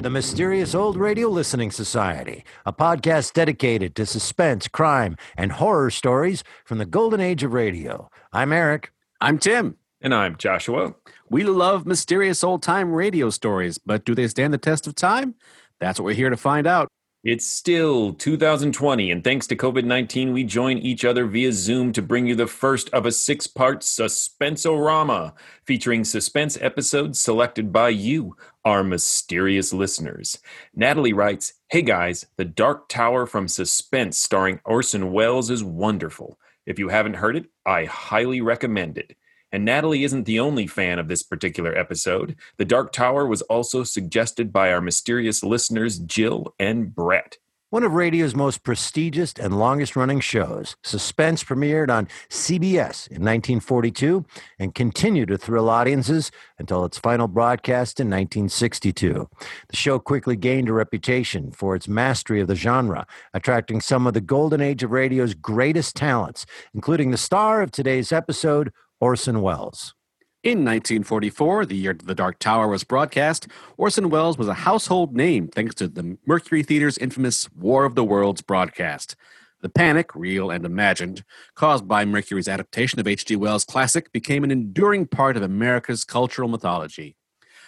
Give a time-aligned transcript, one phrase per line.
[0.00, 5.90] to the Mysterious Old Radio Listening Society, a podcast dedicated to suspense, crime, and horror
[5.90, 8.08] stories from the golden age of radio.
[8.32, 8.92] I'm Eric.
[9.20, 9.76] I'm Tim.
[10.00, 10.94] And I'm Joshua.
[11.28, 15.34] We love mysterious old time radio stories, but do they stand the test of time?
[15.80, 16.88] That's what we're here to find out.
[17.22, 22.00] It's still 2020, and thanks to COVID 19, we join each other via Zoom to
[22.00, 25.34] bring you the first of a six part Suspensorama
[25.66, 30.38] featuring suspense episodes selected by you, our mysterious listeners.
[30.74, 36.38] Natalie writes Hey guys, The Dark Tower from Suspense starring Orson Welles is wonderful.
[36.66, 39.16] If you haven't heard it, I highly recommend it.
[39.52, 42.36] And Natalie isn't the only fan of this particular episode.
[42.56, 47.38] The Dark Tower was also suggested by our mysterious listeners, Jill and Brett.
[47.70, 54.24] One of radio's most prestigious and longest running shows, Suspense premiered on CBS in 1942
[54.58, 59.28] and continued to thrill audiences until its final broadcast in 1962.
[59.68, 64.14] The show quickly gained a reputation for its mastery of the genre, attracting some of
[64.14, 69.94] the golden age of radio's greatest talents, including the star of today's episode, Orson Welles.
[70.42, 73.46] In 1944, the year The Dark Tower was broadcast,
[73.76, 78.04] Orson Welles was a household name thanks to the Mercury Theater's infamous War of the
[78.04, 79.16] Worlds broadcast.
[79.60, 81.24] The panic, real and imagined,
[81.54, 83.36] caused by Mercury's adaptation of H.G.
[83.36, 87.16] Wells' classic became an enduring part of America's cultural mythology.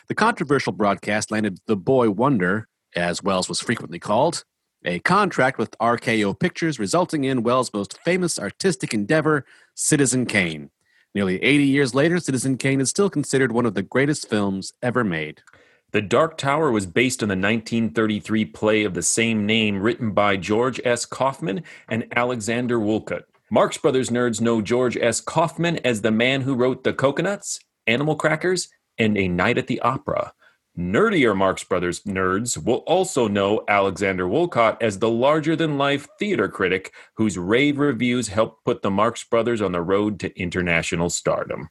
[0.09, 4.45] The controversial broadcast landed the Boy Wonder, as Welles was frequently called,
[4.83, 10.71] a contract with RKO Pictures, resulting in Welles' most famous artistic endeavor, Citizen Kane.
[11.15, 15.05] Nearly 80 years later, Citizen Kane is still considered one of the greatest films ever
[15.05, 15.43] made.
[15.91, 20.39] The Dark Tower was based on the 1933 play of the same name written by
[20.39, 21.05] George S.
[21.05, 23.25] Kaufman and Alexander Woollcott.
[23.51, 25.21] Marx Brothers nerds know George S.
[25.21, 29.81] Kaufman as the man who wrote The Cocoanuts, Animal Crackers, and A Night at the
[29.81, 30.33] Opera.
[30.79, 36.49] Nerdier Marx Brothers nerds will also know Alexander Woollcott as the larger than life theater
[36.49, 41.69] critic whose rave reviews helped put the Marx Brothers on the road to international stardom.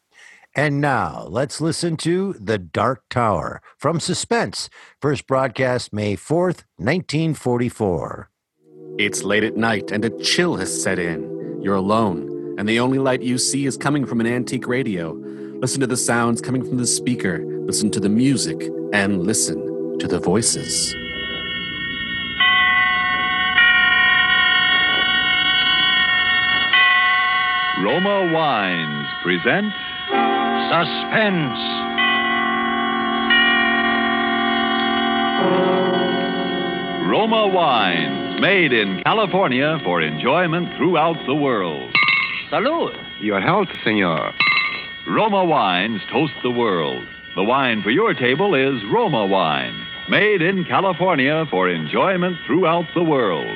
[0.56, 4.70] And now let's listen to The Dark Tower from Suspense,
[5.02, 8.30] first broadcast May 4th, 1944.
[9.00, 11.60] It's late at night and a chill has set in.
[11.60, 15.14] You're alone, and the only light you see is coming from an antique radio.
[15.14, 20.08] Listen to the sounds coming from the speaker, listen to the music, and listen to
[20.08, 20.96] the voices.
[27.84, 29.74] Roma Wines present
[30.70, 31.60] Suspense.
[37.10, 41.92] Roma Wines, made in California for enjoyment throughout the world.
[42.50, 42.96] Salud.
[43.20, 44.34] Your health, senor.
[45.08, 47.04] Roma Wines toast the world.
[47.34, 53.04] The wine for your table is Roma Wine, made in California for enjoyment throughout the
[53.04, 53.48] world.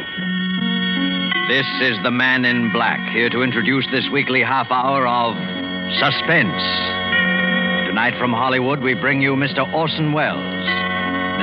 [1.50, 5.36] This is the man in black here to introduce this weekly half hour of
[6.00, 6.64] Suspense.
[7.92, 9.68] Tonight from Hollywood, we bring you Mr.
[9.74, 10.40] Orson Welles.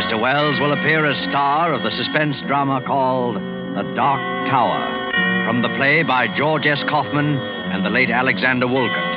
[0.00, 0.18] Mr.
[0.18, 4.80] Welles will appear as star of the suspense drama called The Dark Tower,
[5.44, 6.80] from the play by George S.
[6.88, 9.11] Kaufman and the late Alexander Woollcott.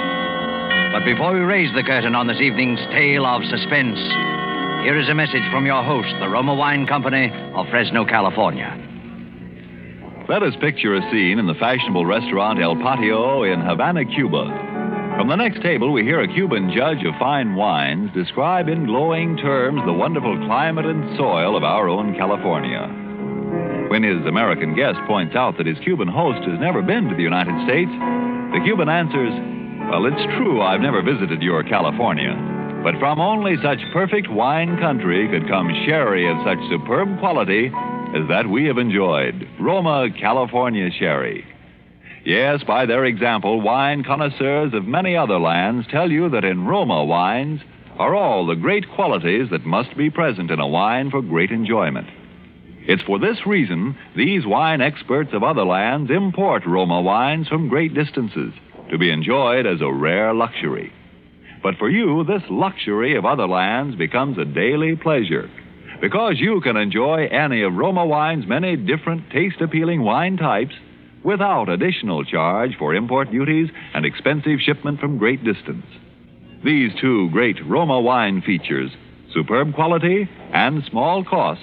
[0.96, 4.00] But before we raise the curtain on this evening's tale of suspense,
[4.88, 8.72] here is a message from your host, the Roma Wine Company of Fresno, California.
[10.30, 14.48] Let us picture a scene in the fashionable restaurant El Patio in Havana, Cuba.
[15.18, 19.36] From the next table, we hear a Cuban judge of fine wines describe in glowing
[19.36, 22.88] terms the wonderful climate and soil of our own California.
[23.92, 27.22] When his American guest points out that his Cuban host has never been to the
[27.22, 27.92] United States,
[28.56, 29.55] the Cuban answers,
[29.90, 32.34] Well, it's true I've never visited your California,
[32.84, 38.28] but from only such perfect wine country could come sherry of such superb quality as
[38.28, 41.46] that we have enjoyed Roma California Sherry.
[42.26, 47.06] Yes, by their example, wine connoisseurs of many other lands tell you that in Roma
[47.06, 47.62] wines
[48.00, 52.08] are all the great qualities that must be present in a wine for great enjoyment.
[52.88, 57.94] It's for this reason these wine experts of other lands import Roma wines from great
[57.94, 58.52] distances
[58.90, 60.92] to be enjoyed as a rare luxury.
[61.64, 65.50] But for you, this luxury of other lands becomes a daily pleasure.
[66.02, 70.76] because you can enjoy any of Roma Wine's many different taste appealing wine types
[71.24, 75.86] without additional charge for import duties and expensive shipment from great distance.
[76.64, 78.92] These two great Roma wine features,
[79.34, 81.62] superb quality and small cost,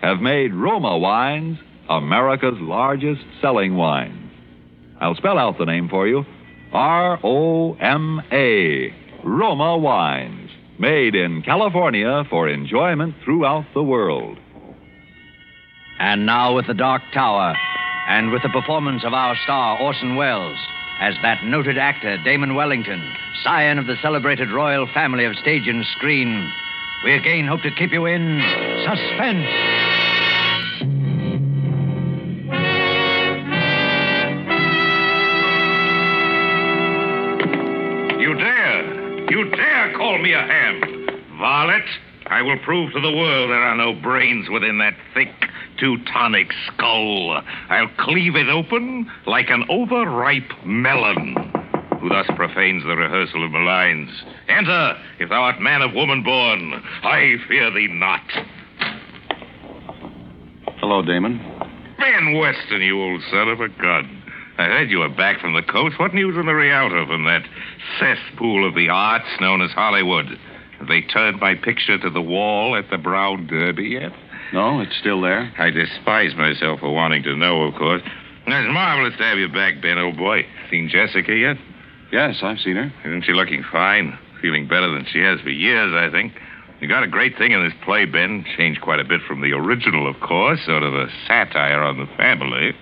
[0.00, 4.30] have made Roma Wines America's largest selling wine.
[5.00, 6.24] I'll spell out the name for you
[6.74, 8.92] R O M A,
[9.22, 14.36] Roma Wines, made in California for enjoyment throughout the world.
[16.00, 17.54] And now with the Dark Tower,
[18.08, 20.58] and with the performance of our star, Orson Welles,
[20.98, 23.00] as that noted actor, Damon Wellington,
[23.44, 26.52] scion of the celebrated royal family of stage and screen,
[27.04, 28.42] we again hope to keep you in
[28.84, 29.93] suspense.
[39.44, 40.80] You dare call me a ham!
[41.38, 41.84] Varlet,
[42.28, 45.34] I will prove to the world there are no brains within that thick,
[45.78, 47.42] Teutonic skull.
[47.68, 51.34] I'll cleave it open like an overripe melon.
[52.00, 54.08] Who thus profanes the rehearsal of my lines?
[54.48, 56.82] Enter, if thou art man of woman born.
[57.02, 58.22] I fear thee not.
[60.78, 61.38] Hello, Damon.
[61.98, 64.13] Ben Weston, you old son of a gun.
[64.56, 65.98] I heard you were back from the coast.
[65.98, 67.42] What news in the Rialto from that
[67.98, 70.26] cesspool of the arts known as Hollywood?
[70.78, 74.12] Have they turned my picture to the wall at the Brown Derby yet?
[74.52, 75.52] No, it's still there.
[75.58, 78.02] I despise myself for wanting to know, of course.
[78.46, 80.46] It's marvelous to have you back, Ben, old boy.
[80.70, 81.56] Seen Jessica yet?
[82.12, 82.92] Yes, I've seen her.
[83.04, 84.16] Isn't she looking fine?
[84.40, 86.32] Feeling better than she has for years, I think.
[86.80, 88.44] You got a great thing in this play, Ben.
[88.56, 90.60] Changed quite a bit from the original, of course.
[90.66, 92.76] Sort of a satire on the family.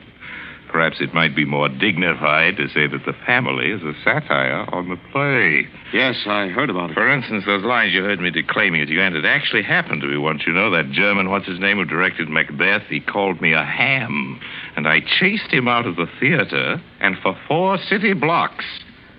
[0.72, 4.88] Perhaps it might be more dignified to say that the family is a satire on
[4.88, 5.68] the play.
[5.92, 6.94] Yes, I heard about it.
[6.94, 10.08] For instance, those lines you heard me declaiming at the end, it actually happened to
[10.08, 10.44] me once.
[10.46, 14.40] You know, that German, what's his name, who directed Macbeth, he called me a ham.
[14.74, 18.64] And I chased him out of the theater, and for four city blocks,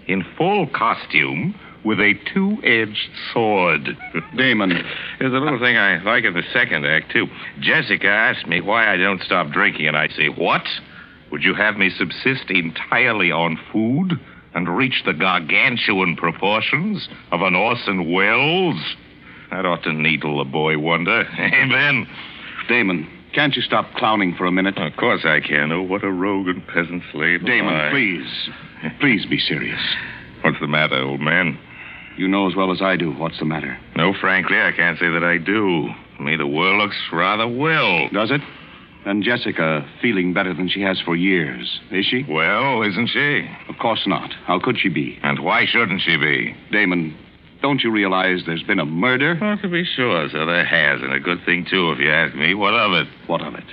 [0.07, 1.53] in full costume,
[1.85, 3.95] with a two edged sword.
[4.38, 4.69] Damon.
[5.19, 7.27] There's a little thing I like in the second act, too.
[7.59, 10.63] Jessica asked me why I don't stop drinking, and I say, What?
[11.33, 14.19] Would you have me subsist entirely on food
[14.53, 18.80] and reach the gargantuan proportions of an Orson Welles?
[19.50, 21.24] That ought to needle a boy wonder.
[21.39, 22.06] Eh, Amen.
[22.69, 24.77] Damon, can't you stop clowning for a minute?
[24.77, 25.71] Of course I can.
[25.71, 27.44] Oh, what a rogue and peasant slave.
[27.44, 27.89] Damon, I.
[27.89, 28.50] please.
[29.00, 29.81] Please be serious.
[30.44, 31.57] What's the matter, old man?
[32.15, 33.75] You know as well as I do what's the matter.
[33.95, 35.89] No, frankly, I can't say that I do.
[36.18, 38.07] To me, the world looks rather well.
[38.09, 38.41] Does it?
[39.05, 42.25] And Jessica feeling better than she has for years, is she?
[42.29, 43.50] Well, isn't she?
[43.67, 44.31] Of course not.
[44.45, 45.19] How could she be?
[45.23, 46.55] And why shouldn't she be?
[46.71, 47.17] Damon,
[47.61, 49.38] don't you realize there's been a murder?
[49.39, 52.35] Well, to be sure, so there has, and a good thing, too, if you ask
[52.35, 52.53] me.
[52.53, 53.07] What of it?
[53.27, 53.65] What of it?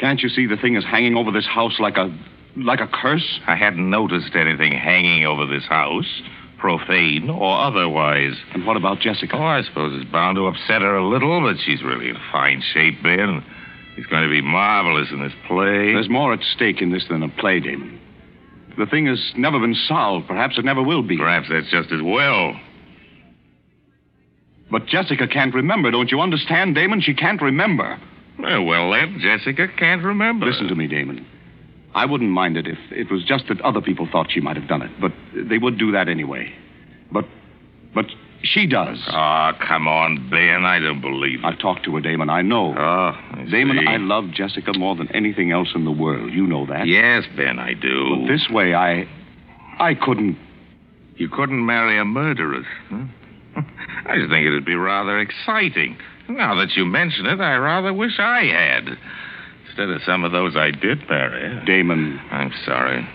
[0.00, 2.14] Can't you see the thing is hanging over this house like a
[2.56, 3.40] like a curse?
[3.46, 6.22] I hadn't noticed anything hanging over this house,
[6.58, 8.34] profane or otherwise.
[8.54, 9.36] And what about Jessica?
[9.36, 12.62] Oh, I suppose it's bound to upset her a little, but she's really in fine
[12.72, 13.44] shape, Ben.
[13.96, 15.92] He's going to be marvelous in this play.
[15.92, 17.98] There's more at stake in this than a play, Damon.
[18.78, 20.28] The thing has never been solved.
[20.28, 21.16] Perhaps it never will be.
[21.16, 22.54] Perhaps that's just as well.
[24.70, 25.90] But Jessica can't remember.
[25.90, 27.00] Don't you understand, Damon?
[27.00, 27.98] She can't remember.
[28.38, 30.44] Well, well, then, Jessica can't remember.
[30.44, 31.26] Listen to me, Damon.
[31.94, 34.68] I wouldn't mind it if it was just that other people thought she might have
[34.68, 36.52] done it, but they would do that anyway.
[37.10, 37.24] But,
[37.94, 38.04] but
[38.46, 38.98] she does.
[39.08, 40.64] Oh, come on, Ben.
[40.64, 41.44] I don't believe it.
[41.44, 42.30] I've talked to her, Damon.
[42.30, 42.74] I know.
[42.76, 43.86] Oh, I Damon, see.
[43.86, 46.32] I love Jessica more than anything else in the world.
[46.32, 46.86] You know that.
[46.86, 48.16] Yes, Ben, I do.
[48.20, 49.08] But this way, I,
[49.78, 50.38] I couldn't.
[51.16, 52.66] You couldn't marry a murderess.
[52.88, 53.04] Huh?
[54.06, 55.96] I just think it'd be rather exciting.
[56.28, 58.98] Now that you mention it, I rather wish I had.
[59.68, 61.64] Instead of some of those I did marry.
[61.64, 63.08] Damon, I'm sorry.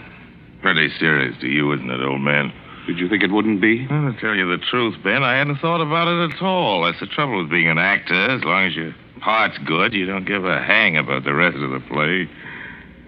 [0.62, 2.54] Pretty serious to you, isn't it, old man?
[2.88, 3.88] Did you think it wouldn't be?
[3.88, 6.84] Well, to tell you the truth, Ben, I hadn't thought about it at all.
[6.84, 8.14] That's the trouble with being an actor.
[8.14, 11.72] As long as your part's good, you don't give a hang about the rest of
[11.72, 12.30] the play.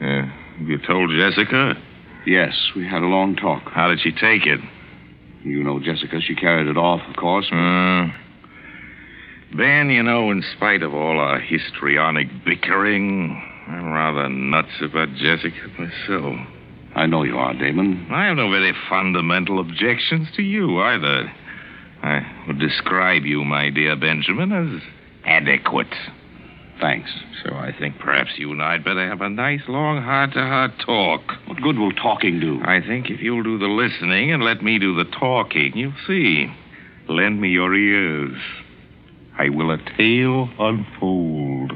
[0.01, 0.25] Yeah.
[0.60, 1.75] Have you told Jessica?
[2.25, 3.63] Yes, we had a long talk.
[3.72, 4.60] How did she take it?
[5.44, 6.22] You know Jessica.
[6.22, 7.51] She carried it off, of course.
[7.51, 8.08] Uh,
[9.56, 15.68] Ben, you know, in spite of all our histrionic bickering, I'm rather nuts about Jessica
[15.77, 16.48] myself.
[16.96, 18.08] I know you are, Damon.
[18.12, 21.32] I have no very fundamental objections to you either.
[22.04, 24.82] I would describe you, my dear Benjamin, as
[25.26, 25.94] adequate.
[26.80, 27.10] Thanks.
[27.44, 31.22] So I think perhaps you and I'd better have a nice, long, heart-to-heart talk.
[31.48, 32.62] What good will talking do?
[32.64, 36.48] I think if you'll do the listening and let me do the talking, you'll see.
[37.08, 38.38] Lend me your ears.
[39.38, 41.74] I will a tale unfold.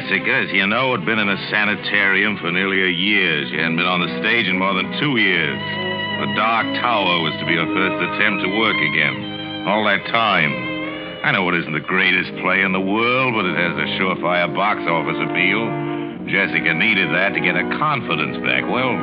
[0.00, 3.44] Jessica, you know, had been in a sanitarium for nearly a year.
[3.52, 5.60] She hadn't been on the stage in more than two years.
[6.24, 9.68] The Dark Tower was to be her first attempt to work again.
[9.68, 10.56] All that time.
[11.20, 14.48] I know it isn't the greatest play in the world, but it has a surefire
[14.56, 15.68] box office appeal.
[16.32, 18.64] Jessica needed that to get her confidence back.
[18.64, 18.96] Well,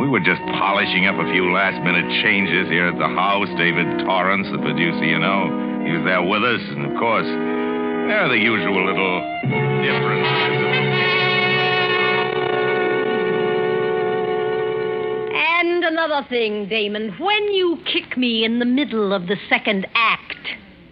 [0.00, 3.52] we were just polishing up a few last minute changes here at the house.
[3.60, 5.52] David Torrance, the producer, you know,
[5.84, 7.28] he was there with us, and of course,
[8.08, 9.20] there are the usual little
[9.82, 11.56] differences.
[15.34, 17.14] And another thing, Damon.
[17.18, 20.36] When you kick me in the middle of the second act,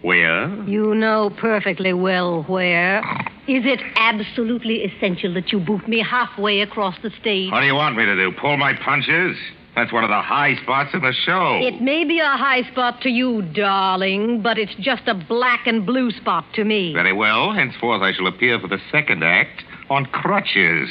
[0.02, 0.48] Where?
[0.64, 2.98] you know perfectly well where.
[3.46, 7.52] Is it absolutely essential that you boot me halfway across the stage?
[7.52, 8.32] What do you want me to do?
[8.40, 9.36] Pull my punches?
[9.74, 11.58] That's one of the high spots in the show.
[11.60, 15.84] It may be a high spot to you, darling, but it's just a black and
[15.84, 16.92] blue spot to me.
[16.92, 17.52] Very well.
[17.52, 20.88] Henceforth, I shall appear for the second act on crutches.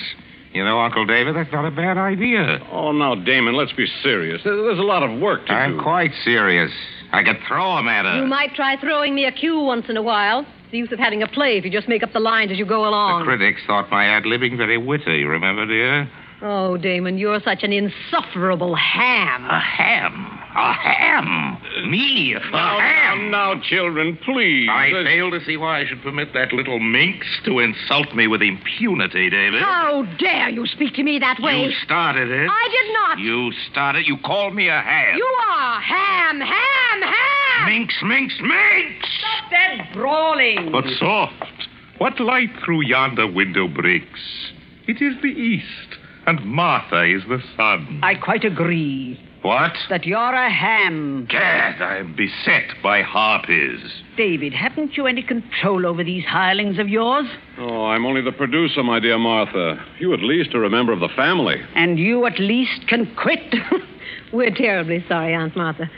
[0.52, 2.60] You know, Uncle David, that's not a bad idea.
[2.72, 4.42] Oh, now, Damon, let's be serious.
[4.44, 5.54] There's a lot of work to do.
[5.54, 5.82] I'm do.
[5.82, 6.72] quite serious.
[7.12, 8.22] I could throw him at her.
[8.22, 10.46] You might try throwing me a cue once in a while.
[10.72, 12.66] The use of having a play if you just make up the lines as you
[12.66, 13.20] go along.
[13.22, 16.10] The critics thought my ad libbing very witty, remember, dear?
[16.46, 19.46] Oh, Damon, you're such an insufferable ham.
[19.46, 20.40] A ham.
[20.56, 21.58] A ham.
[21.90, 23.32] Me, a Now, ham.
[23.32, 24.68] now, now, children, please.
[24.70, 28.28] I There's- fail to see why I should permit that little minx to insult me
[28.28, 29.62] with impunity, David.
[29.64, 31.64] How dare you speak to me that way?
[31.64, 32.50] You started it.
[32.52, 33.20] I did not.
[33.20, 34.06] You started.
[34.06, 35.16] You called me a ham.
[35.18, 37.70] You are ham, ham, ham.
[37.70, 39.08] Minx, minx, minx!
[39.20, 40.72] Stop that brawling.
[40.74, 41.70] But soft,
[42.00, 44.52] what light through yonder window breaks?
[44.86, 45.93] It is the east,
[46.26, 48.00] and Martha is the sun.
[48.04, 49.74] I quite agree What?
[49.90, 51.28] that you're a ham.
[51.30, 53.80] Gad, I am beset by harpies.
[54.16, 57.26] David, haven't you any control over these hirelings of yours?
[57.58, 59.84] Oh, I'm only the producer, my dear Martha.
[60.00, 61.58] You at least are a member of the family.
[61.76, 63.56] And you at least can quit?
[64.34, 65.90] We're terribly sorry, Aunt Martha.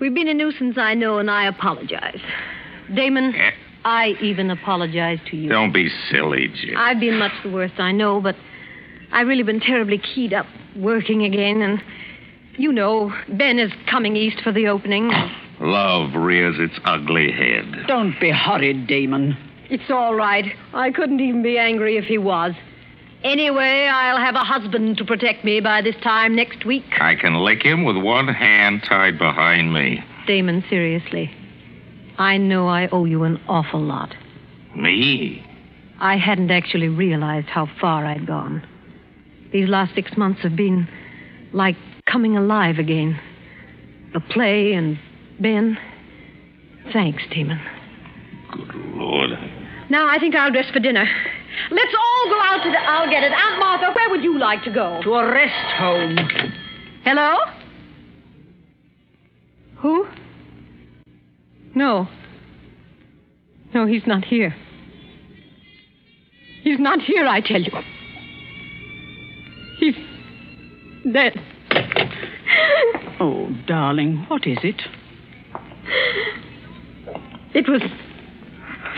[0.00, 2.20] We've been a nuisance, I know, and I apologize.
[2.94, 3.50] Damon, Eh?
[3.86, 5.48] I even apologize to you.
[5.48, 6.74] Don't be silly, Jim.
[6.76, 8.34] I've been much the worst, I know, but
[9.14, 10.44] I've really been terribly keyed up
[10.74, 11.80] working again, and
[12.58, 15.08] you know, Ben is coming east for the opening.
[15.60, 17.86] Love rears its ugly head.
[17.86, 19.36] Don't be horrid, Damon.
[19.70, 20.44] It's all right.
[20.74, 22.54] I couldn't even be angry if he was.
[23.22, 26.84] Anyway, I'll have a husband to protect me by this time next week.
[27.00, 30.02] I can lick him with one hand tied behind me.
[30.26, 31.30] Damon, seriously.
[32.18, 34.12] I know I owe you an awful lot.
[34.74, 35.46] Me?
[36.00, 38.66] I hadn't actually realized how far I'd gone.
[39.54, 40.88] These last six months have been
[41.52, 43.20] like coming alive again.
[44.12, 44.98] The play and
[45.38, 45.78] Ben.
[46.92, 47.60] Thanks, Damon.
[48.50, 49.30] Good Lord.
[49.88, 51.06] Now I think I'll dress for dinner.
[51.70, 52.78] Let's all go out to the.
[52.78, 53.30] I'll get it.
[53.30, 55.00] Aunt Martha, where would you like to go?
[55.04, 56.16] To a rest home.
[57.04, 57.36] Hello?
[59.82, 60.08] Who?
[61.76, 62.08] No.
[63.72, 64.56] No, he's not here.
[66.64, 67.70] He's not here, I tell you.
[69.84, 71.34] He's dead.
[73.20, 74.80] Oh, darling, what is it?
[77.54, 77.82] It was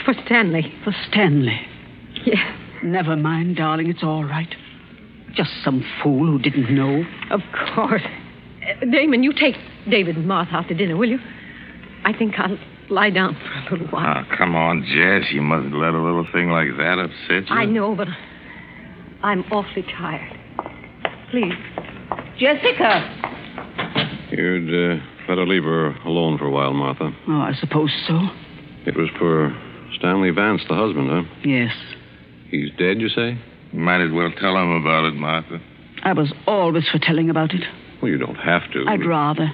[0.05, 0.73] for Stanley.
[0.85, 1.61] For Stanley.
[2.25, 4.55] Yeah, Never mind, darling, it's all right.
[5.35, 7.03] Just some fool who didn't know.
[7.31, 7.41] of
[7.75, 8.03] course.
[8.63, 9.57] Uh, Damon, you take
[9.91, 11.19] David and Martha out to dinner, will you?
[12.05, 12.59] I think I'll
[12.91, 14.25] lie down for a little while.
[14.25, 15.33] Oh, come on, Jess.
[15.33, 17.57] You mustn't let a little thing like that upset you.
[17.57, 18.07] I know, but
[19.25, 20.36] I'm awfully tired.
[21.31, 21.55] Please.
[22.39, 23.13] Jessica!
[24.31, 27.11] You'd uh, better leave her alone for a while, Martha.
[27.29, 28.19] Oh, I suppose so.
[28.87, 29.57] It was for
[29.99, 31.23] Stanley Vance, the husband, huh?
[31.45, 31.73] Yes.
[32.51, 33.39] He's dead, you say?
[33.73, 35.61] Might as well tell him about it, Martha.
[36.03, 37.65] I was always for telling about it.
[38.01, 38.85] Well, you don't have to.
[38.87, 39.53] I'd rather.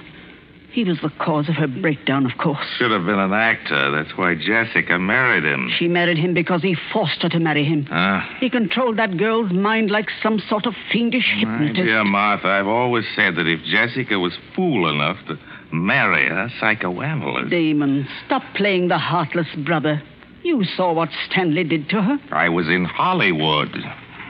[0.73, 2.65] He was the cause of her breakdown, of course.
[2.79, 3.91] Should have been an actor.
[3.91, 5.69] That's why Jessica married him.
[5.77, 7.87] She married him because he forced her to marry him.
[7.91, 11.75] Ah, He controlled that girl's mind like some sort of fiendish my hypnotist.
[11.85, 15.37] dear Martha, I've always said that if Jessica was fool enough to
[15.71, 20.01] marry a psychoanalyst, Damon, stop playing the heartless brother.
[20.43, 22.17] You saw what Stanley did to her.
[22.31, 23.69] I was in Hollywood.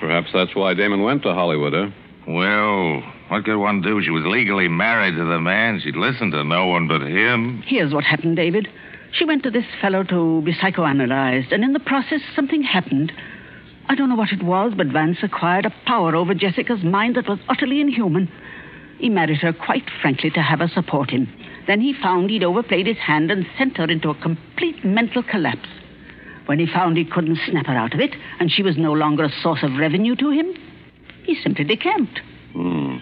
[0.01, 1.87] Perhaps that's why Damon went to Hollywood, huh?
[2.27, 3.01] Well,
[3.33, 3.99] what could one do?
[4.03, 5.81] She was legally married to the man.
[5.83, 7.63] She'd listen to no one but him.
[7.65, 8.67] Here's what happened, David.
[9.11, 13.11] She went to this fellow to be psychoanalyzed, and in the process, something happened.
[13.89, 17.27] I don't know what it was, but Vance acquired a power over Jessica's mind that
[17.27, 18.31] was utterly inhuman.
[18.99, 21.27] He married her quite frankly to have her support him.
[21.65, 25.69] Then he found he'd overplayed his hand and sent her into a complete mental collapse.
[26.45, 29.23] When he found he couldn't snap her out of it, and she was no longer
[29.23, 30.53] a source of revenue to him,
[31.23, 32.19] he simply decamped.
[32.53, 32.97] Hmm.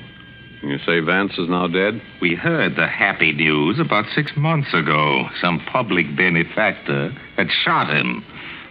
[0.63, 2.01] You say Vance is now dead?
[2.21, 5.27] We heard the happy news about six months ago.
[5.41, 8.23] Some public benefactor had shot him.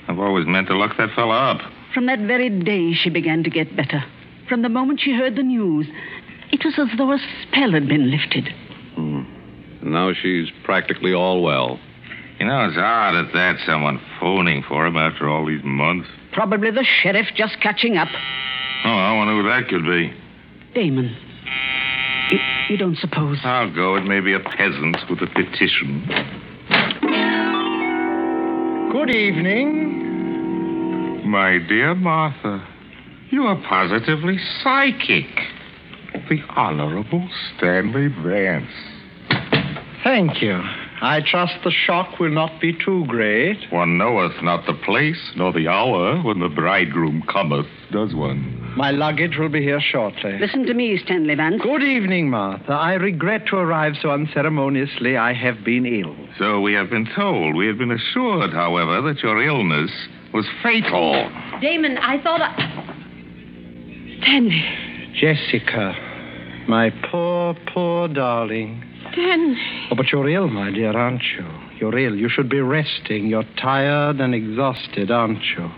[0.06, 1.60] I've always meant to look that fellow up.
[1.92, 4.04] From that very day, she began to get better.
[4.48, 5.88] From the moment she heard the news,
[6.52, 8.48] it was as though a spell had been lifted.
[8.94, 9.22] Hmm.
[9.80, 11.80] And now she's practically all well.
[12.38, 16.08] You know, it's odd at that someone phoning for him after all these months.
[16.32, 18.08] Probably the sheriff just catching up.
[18.84, 20.14] Oh, I wonder who that could be.
[20.72, 21.16] Damon.
[22.70, 23.38] You, you don't suppose.
[23.44, 23.96] I'll go.
[23.96, 26.06] It may be a peasant with a petition.
[28.92, 29.98] Good evening.
[31.28, 32.66] My dear Martha,
[33.30, 35.26] you are positively psychic.
[36.28, 38.72] The Honorable Stanley Vance.
[40.02, 40.60] Thank you.
[41.02, 43.58] I trust the shock will not be too great.
[43.70, 48.59] One knoweth not the place nor the hour when the bridegroom cometh, does one?
[48.76, 50.38] My luggage will be here shortly.
[50.38, 51.60] Listen to me, Stanley Vance.
[51.62, 52.72] Good evening, Martha.
[52.72, 55.16] I regret to arrive so unceremoniously.
[55.16, 56.16] I have been ill.
[56.38, 57.56] So we have been told.
[57.56, 59.90] We have been assured, however, that your illness
[60.32, 61.30] was fatal.
[61.60, 62.54] Damon, I thought I.
[64.22, 65.12] Stanley.
[65.14, 65.94] Jessica.
[66.68, 68.84] My poor, poor darling.
[69.12, 69.88] Stanley.
[69.90, 71.46] Oh, but you're ill, my dear, aren't you?
[71.80, 72.14] You're ill.
[72.14, 73.26] You should be resting.
[73.26, 75.70] You're tired and exhausted, aren't you?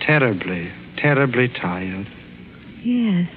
[0.00, 2.06] Terribly, terribly tired.
[2.82, 3.28] Yes.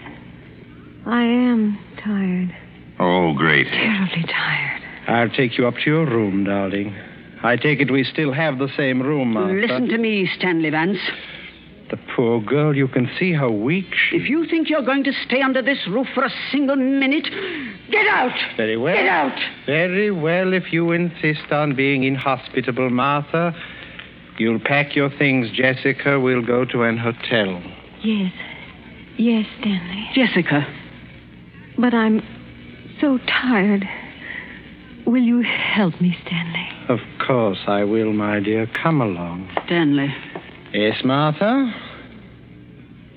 [1.06, 2.56] I am tired.
[3.00, 3.68] Oh, great.
[3.68, 4.82] Terribly tired.
[5.08, 6.96] I'll take you up to your room, darling.
[7.44, 9.54] I take it we still have the same room, Martha.
[9.54, 11.00] Listen to me, Stanley Vance.
[11.90, 15.12] The poor girl, you can see how weak she If you think you're going to
[15.26, 17.28] stay under this roof for a single minute,
[17.90, 18.38] get out!
[18.56, 18.96] Very well.
[18.96, 19.38] Get out!
[19.66, 23.54] Very well, if you insist on being inhospitable, Martha.
[24.38, 26.20] You'll pack your things, Jessica.
[26.20, 27.62] We'll go to an hotel.
[28.04, 28.32] Yes.
[29.18, 30.10] Yes, Stanley.
[30.16, 30.66] Jessica.
[31.78, 32.22] But I'm
[33.00, 33.88] so tired.
[35.06, 36.68] Will you help me, Stanley?
[36.90, 38.68] Of course I will, my dear.
[38.68, 39.50] Come along.
[39.66, 40.14] Stanley.
[40.74, 41.74] Yes, Martha?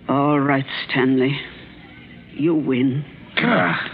[0.09, 1.39] All right, Stanley.
[2.33, 3.05] You win.
[3.39, 3.91] Ah,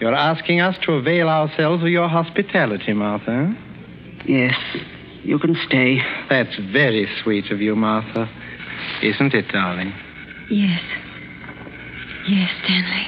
[0.00, 3.54] you're asking us to avail ourselves of your hospitality, Martha.
[4.26, 4.54] Yes.
[5.28, 6.00] You can stay.
[6.30, 8.30] That's very sweet of you, Martha.
[9.02, 9.92] Isn't it, darling?
[10.48, 10.80] Yes.
[12.26, 13.06] Yes, Stanley.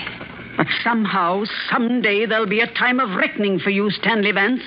[0.58, 4.60] But somehow, someday, there'll be a time of reckoning for you, Stanley Vance.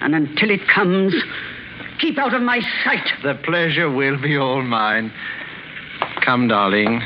[0.00, 1.14] And until it comes,
[2.00, 3.12] keep out of my sight.
[3.22, 5.12] The pleasure will be all mine.
[6.24, 7.00] Come, darling.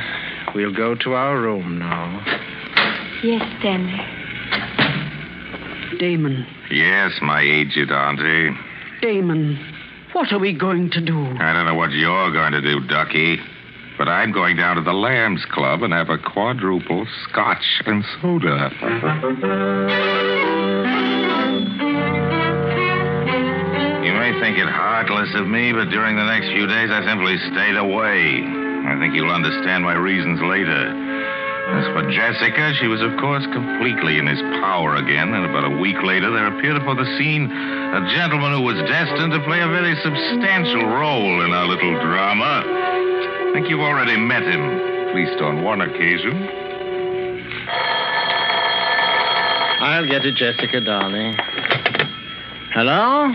[0.55, 2.25] We'll go to our room now.
[3.23, 4.01] Yes, Stanley.
[5.99, 6.47] Damon.
[6.71, 8.57] Yes, my aged auntie.
[9.01, 9.59] Damon.
[10.13, 11.19] What are we going to do?
[11.19, 13.39] I don't know what you're going to do, Ducky.
[13.97, 18.71] But I'm going down to the Lambs Club and have a quadruple scotch and soda.
[24.03, 27.37] You may think it heartless of me, but during the next few days I simply
[27.53, 28.41] stayed away.
[28.89, 30.97] I think you'll understand my reasons later.
[31.69, 35.77] As for Jessica, she was, of course, completely in his power again, and about a
[35.79, 39.69] week later there appeared upon the scene a gentleman who was destined to play a
[39.69, 42.65] very substantial role in our little drama.
[42.67, 46.49] I think you've already met him, at least on one occasion.
[49.81, 51.37] I'll get it, Jessica, darling.
[52.73, 53.29] Hello?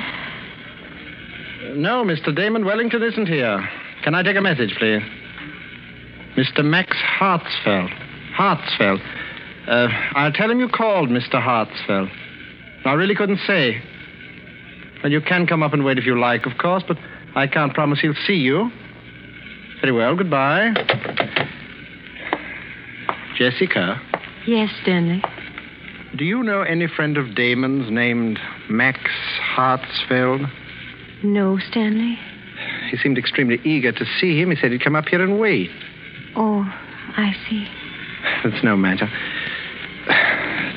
[1.73, 2.33] No, Mr.
[2.35, 3.67] Damon Wellington isn't here.
[4.03, 5.01] Can I take a message, please?
[6.38, 6.63] Mr.
[6.63, 8.04] Max Hartsfeld.
[8.38, 9.00] Hartsfeld.
[9.67, 11.34] Uh, I'll tell him you called, Mr.
[11.41, 12.10] Hartsfeld.
[12.86, 13.82] I really couldn't say.
[15.04, 16.98] Well, you can come up and wait if you like, of course, but
[17.36, 18.69] I can't promise he'll see you.
[19.82, 20.71] Very well, goodbye.
[23.38, 24.02] Jessica,
[24.48, 25.21] Yes, Stanley.
[26.15, 29.00] do you know any friend of Damon's named Max
[29.56, 30.50] Hartsfeld?
[31.24, 32.17] No, Stanley.
[32.89, 34.52] He seemed extremely eager to see him.
[34.52, 35.69] He said he'd come up here and wait.
[36.36, 36.63] Oh,
[37.17, 37.67] I see.
[38.45, 39.10] That's no matter.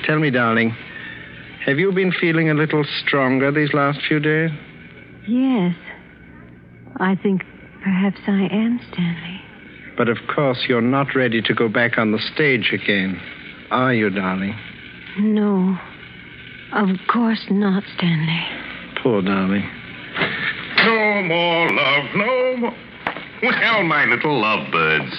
[0.05, 0.75] Tell me, darling,
[1.67, 4.51] have you been feeling a little stronger these last few days?
[5.29, 5.77] Yes.
[6.97, 7.43] I think
[7.83, 9.43] perhaps I am, Stanley.
[9.99, 13.21] But of course, you're not ready to go back on the stage again,
[13.71, 14.59] are you, darling?
[15.19, 15.77] No.
[16.73, 18.47] Of course not, Stanley.
[19.03, 19.69] Poor darling.
[20.87, 22.75] No more love, no more.
[23.43, 25.13] Well, my little lovebirds.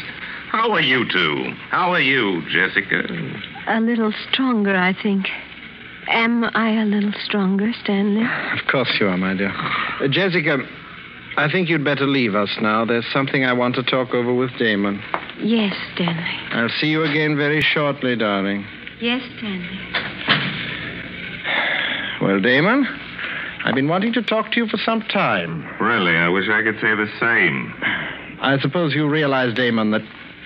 [0.51, 1.53] How are you two?
[1.69, 3.03] How are you, Jessica?
[3.67, 5.27] A little stronger, I think.
[6.07, 8.25] Am I a little stronger, Stanley?
[8.59, 9.51] Of course you are, my dear.
[10.01, 10.57] Uh, Jessica,
[11.37, 12.83] I think you'd better leave us now.
[12.83, 14.99] There's something I want to talk over with Damon.
[15.39, 16.37] Yes, Stanley.
[16.51, 18.65] I'll see you again very shortly, darling.
[18.99, 19.79] Yes, Stanley.
[22.23, 22.87] Well, Damon,
[23.65, 25.63] I've been wanting to talk to you for some time.
[25.79, 27.71] Really, I wish I could say the same.
[28.41, 30.01] I suppose you realize, Damon, that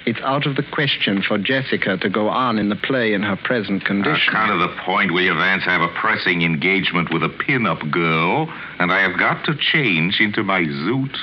[0.05, 3.37] it's out of the question for Jessica to go on in the play in her
[3.37, 4.35] present condition.
[4.35, 5.63] I've come to the point, William Vance.
[5.65, 10.19] I have a pressing engagement with a pin-up girl, and I have got to change
[10.19, 11.15] into my zoot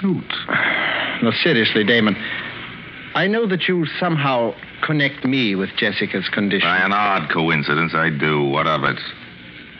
[0.00, 0.32] suit.
[1.22, 2.16] No, seriously, Damon.
[3.14, 6.68] I know that you somehow connect me with Jessica's condition.
[6.68, 8.42] By an odd coincidence, I do.
[8.42, 8.98] What of it?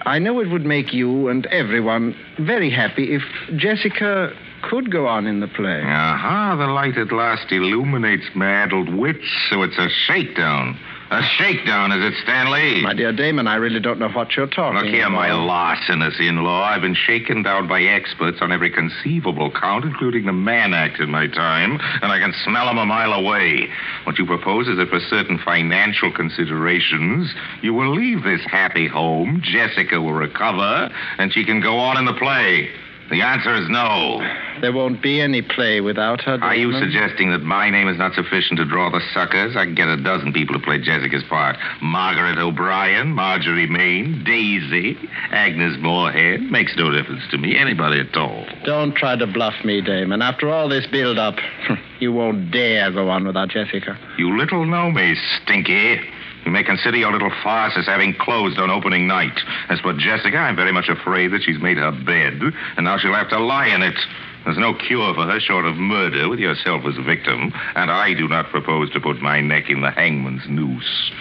[0.07, 3.23] I know it would make you and everyone very happy if
[3.57, 5.83] Jessica could go on in the play.
[5.83, 10.79] Aha, the light at last illuminates my addled wits, so it's a shakedown.
[11.11, 12.81] A shakedown, is it, Stanley?
[12.81, 15.47] My dear Damon, I really don't know what you're talking Look here, my about.
[15.47, 16.63] larcenous in-law.
[16.65, 21.11] I've been shaken down by experts on every conceivable count, including the man act in
[21.11, 23.69] my time, and I can smell 'em a mile away.
[24.05, 29.43] What you propose is that for certain financial considerations, you will leave this happy home,
[29.43, 32.71] Jessica will recover, and she can go on in the play.
[33.13, 34.27] The answer is no.
[34.63, 36.39] There won't be any play without her.
[36.41, 39.55] Are you suggesting that my name is not sufficient to draw the suckers?
[39.55, 41.59] I can get a dozen people to play Jessica's part.
[41.83, 44.97] Margaret O'Brien, Marjorie Main, Daisy,
[45.31, 46.41] Agnes Moorehead.
[46.41, 47.55] Makes no difference to me.
[47.55, 48.47] Anybody at all.
[48.65, 50.23] Don't try to bluff me, Damon.
[50.23, 51.37] After all this build-up,
[52.01, 53.99] you won't dare go on without Jessica.
[54.17, 56.01] You little know me, Stinky.
[56.45, 59.39] You may consider your little farce as having closed on opening night.
[59.69, 62.41] As for Jessica, I'm very much afraid that she's made her bed,
[62.77, 63.99] and now she'll have to lie in it.
[64.45, 68.27] There's no cure for her short of murder with yourself as victim, and I do
[68.27, 71.13] not propose to put my neck in the hangman's noose.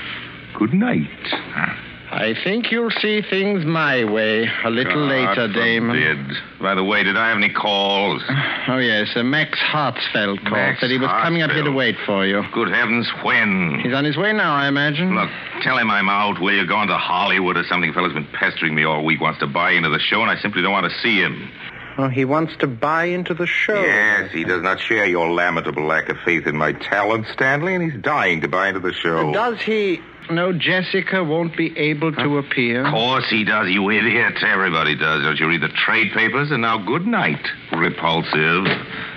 [0.58, 1.88] Good night.
[2.14, 5.96] I think you'll see things my way a little God later, Damon.
[5.96, 6.38] forbid.
[6.62, 8.22] By the way, did I have any calls?
[8.68, 9.10] Oh, yes.
[9.16, 10.52] Uh, Max Hartsfeld called.
[10.52, 12.44] Max Said he was coming up here to wait for you.
[12.54, 13.80] Good heavens, when?
[13.84, 15.16] He's on his way now, I imagine.
[15.16, 15.30] Look,
[15.64, 16.40] tell him I'm out.
[16.40, 17.92] Will you going to Hollywood or something?
[17.92, 20.62] Fella's been pestering me all week, wants to buy into the show, and I simply
[20.62, 21.50] don't want to see him.
[21.98, 23.82] Oh, he wants to buy into the show.
[23.82, 27.92] Yes, he does not share your lamentable lack of faith in my talent, Stanley, and
[27.92, 29.34] he's dying to buy into the show.
[29.34, 32.86] Does he know Jessica won't be able to appear?
[32.86, 34.36] Of course he does, you idiot.
[34.46, 35.24] Everybody does.
[35.24, 36.52] Don't you read the trade papers?
[36.52, 38.66] And now, good night, repulsive.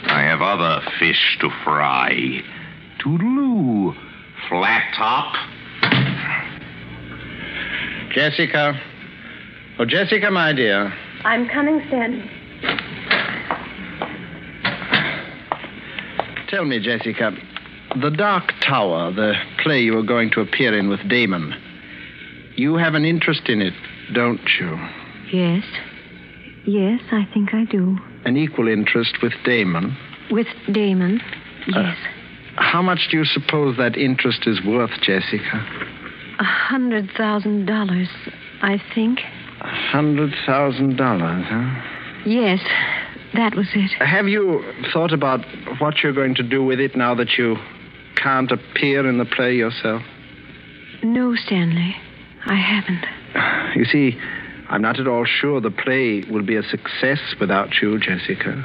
[0.06, 2.40] I have other fish to fry.
[3.00, 3.94] Toodaloo,
[4.48, 5.34] flat top.
[8.12, 8.80] Jessica.
[9.78, 10.92] Oh, Jessica, my dear.
[11.24, 12.30] I'm coming, Stanley.
[16.48, 17.32] Tell me, Jessica,
[18.00, 21.54] The Dark Tower, the play you are going to appear in with Damon,
[22.56, 23.74] you have an interest in it,
[24.12, 24.76] don't you?
[25.32, 25.64] Yes.
[26.66, 27.98] Yes, I think I do.
[28.24, 29.96] An equal interest with Damon.
[30.30, 31.20] With Damon.
[31.20, 31.96] Uh, Yes.
[32.56, 35.66] How much do you suppose that interest is worth, Jessica?
[36.38, 38.08] A hundred thousand dollars,
[38.62, 39.20] I think.
[39.60, 41.82] A hundred thousand dollars, huh?
[42.26, 42.60] Yes,
[43.34, 43.90] that was it.
[44.00, 45.40] Have you thought about
[45.80, 47.56] what you're going to do with it now that you
[48.16, 50.02] can't appear in the play yourself?
[51.02, 51.96] No, Stanley.
[52.46, 53.04] I haven't.
[53.76, 54.16] You see,
[54.68, 58.64] I'm not at all sure the play will be a success without you, Jessica.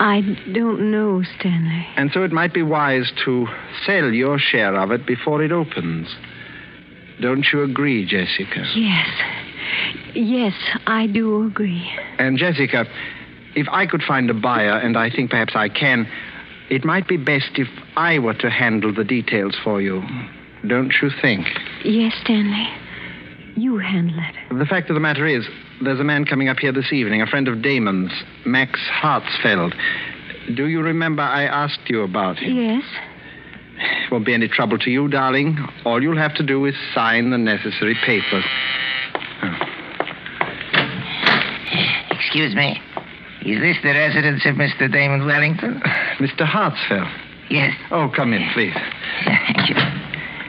[0.00, 0.22] I
[0.54, 1.86] don't know, Stanley.
[1.96, 3.46] And so it might be wise to
[3.84, 6.08] sell your share of it before it opens.
[7.20, 8.64] Don't you agree, Jessica?
[8.74, 9.08] Yes.
[10.14, 10.54] Yes,
[10.86, 11.90] I do agree.
[12.18, 12.86] And Jessica,
[13.54, 16.08] if I could find a buyer, and I think perhaps I can,
[16.70, 20.02] it might be best if I were to handle the details for you.
[20.66, 21.46] Don't you think?
[21.84, 22.68] Yes, Stanley.
[23.56, 24.58] You handle it.
[24.58, 25.46] The fact of the matter is,
[25.82, 28.12] there's a man coming up here this evening, a friend of Damon's,
[28.44, 29.74] Max Hartsfeld.
[30.54, 32.56] Do you remember I asked you about him?
[32.56, 32.84] Yes.
[33.80, 35.58] It won't be any trouble to you, darling.
[35.84, 38.44] All you'll have to do is sign the necessary papers.
[42.10, 42.80] Excuse me.
[43.42, 44.90] Is this the residence of Mr.
[44.90, 45.80] Damon Wellington?
[46.18, 46.46] Mr.
[46.46, 47.10] Hartsfeld.
[47.50, 47.74] Yes.
[47.90, 48.74] Oh, come in, please.
[49.24, 49.97] Thank you.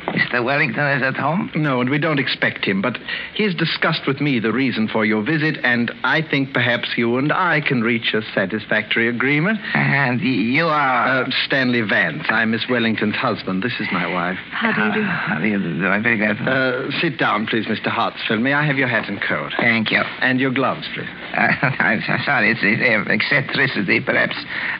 [0.09, 0.39] Mr.
[0.39, 0.43] Mr.
[0.43, 1.51] Wellington is at home?
[1.55, 2.97] No, and we don't expect him, but
[3.33, 7.17] he has discussed with me the reason for your visit, and I think perhaps you
[7.17, 9.59] and I can reach a satisfactory agreement.
[9.73, 11.23] And you are.
[11.23, 12.23] Uh, Stanley Vance.
[12.29, 13.63] I'm Miss Wellington's husband.
[13.63, 14.37] This is my wife.
[14.51, 15.09] How do you do?
[15.09, 15.87] How do you do?
[15.87, 16.37] I'm very glad.
[16.47, 17.87] Uh, sit down, please, Mr.
[17.87, 18.41] Hartsfield.
[18.41, 19.51] May I have your hat and coat?
[19.57, 20.01] Thank you.
[20.21, 21.09] And your gloves, please.
[21.33, 21.47] Uh,
[21.79, 22.51] I'm so sorry.
[22.51, 24.35] It's, it's uh, eccentricity, perhaps.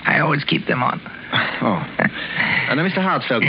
[0.06, 1.02] I always keep them on.
[1.62, 1.76] Oh.
[1.76, 3.00] Uh, now, Mr.
[3.00, 3.44] Hartsfeld,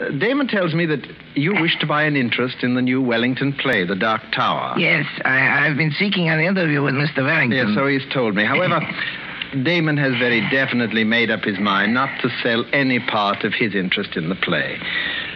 [0.00, 3.52] uh, Damon tells me that you wish to buy an interest in the new Wellington
[3.52, 4.78] play, The Dark Tower.
[4.78, 7.24] Yes, I, I've been seeking an interview with Mr.
[7.24, 7.68] Wellington.
[7.68, 8.44] Yes, so he's told me.
[8.44, 8.80] However,
[9.62, 13.74] Damon has very definitely made up his mind not to sell any part of his
[13.74, 14.78] interest in the play.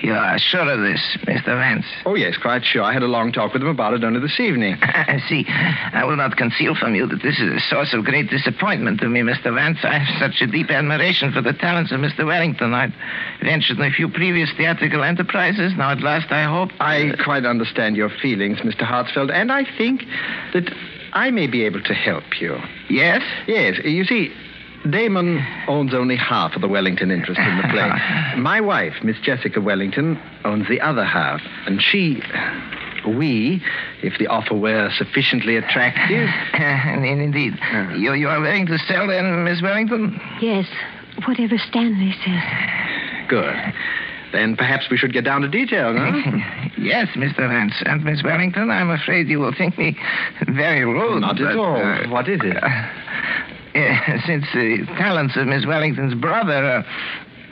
[0.05, 1.57] You are sure of this, Mr.
[1.57, 1.87] Vance?
[2.05, 2.83] Oh, yes, quite sure.
[2.83, 4.77] I had a long talk with him about it only this evening.
[4.83, 5.47] I see.
[5.49, 9.09] I will not conceal from you that this is a source of great disappointment to
[9.09, 9.55] me, Mr.
[9.55, 9.79] Vance.
[9.83, 12.27] I have such a deep admiration for the talents of Mr.
[12.27, 12.75] Wellington.
[12.75, 12.93] I've
[13.43, 15.73] ventured in a few previous theatrical enterprises.
[15.75, 16.69] Now, at last, I hope.
[16.81, 18.83] I quite understand your feelings, Mr.
[18.83, 20.03] Hartsfeld, and I think
[20.53, 20.71] that
[21.15, 22.59] I may be able to help you.
[22.91, 23.23] Yes?
[23.47, 23.79] Yes.
[23.83, 24.35] You see,
[24.91, 27.91] Damon owns only half of the Wellington interest in the play.
[28.37, 31.41] My wife, Miss Jessica Wellington, owns the other half.
[31.67, 32.23] And she,
[33.07, 33.63] we,
[34.03, 36.29] if the offer were sufficiently attractive.
[37.05, 37.55] Indeed.
[37.97, 40.21] You, you are willing to sell then, Miss Wellington?
[40.41, 40.67] Yes,
[41.27, 43.29] whatever Stanley says.
[43.29, 43.57] Good.
[44.33, 46.71] Then perhaps we should get down to details, huh?
[46.77, 47.49] yes, Mr.
[47.49, 47.75] Vance.
[47.87, 49.97] And Miss Wellington, I'm afraid you will think me
[50.49, 51.21] very rude.
[51.21, 51.77] Not at but, all.
[51.77, 52.63] uh, what is it?
[52.63, 52.89] Uh,
[53.75, 56.83] since the talents of Miss Wellington's brother uh,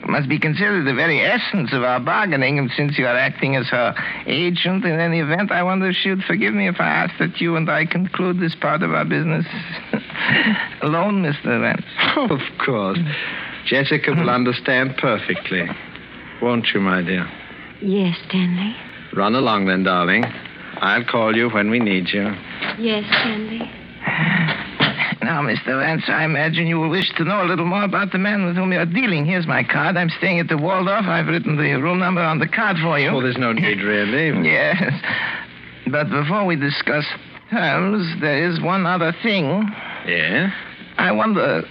[0.07, 3.67] must be considered the very essence of our bargaining, and since you are acting as
[3.67, 3.93] her
[4.25, 7.39] agent in any event, I wonder if she would forgive me if I ask that
[7.41, 9.45] you and I conclude this part of our business
[10.81, 11.59] alone, Mr.
[11.61, 11.85] Vance.
[12.15, 12.99] Oh, of course.
[13.65, 15.67] Jessica will understand perfectly.
[16.41, 17.29] Won't you, my dear?
[17.81, 18.75] Yes, Stanley.
[19.13, 20.25] Run along then, darling.
[20.77, 22.33] I'll call you when we need you.
[22.77, 23.71] Yes, Stanley.
[25.23, 25.79] Now, Mr.
[25.79, 28.57] Vance, I imagine you will wish to know a little more about the man with
[28.57, 29.25] whom you're dealing.
[29.25, 29.95] Here's my card.
[29.95, 31.05] I'm staying at the Waldorf.
[31.05, 33.07] I've written the room number on the card for you.
[33.07, 34.33] Oh, there's no need, really.
[34.53, 34.91] Yes.
[35.89, 37.05] But before we discuss
[37.49, 39.45] terms, there is one other thing.
[40.05, 40.51] Yeah?
[40.97, 41.63] I wonder.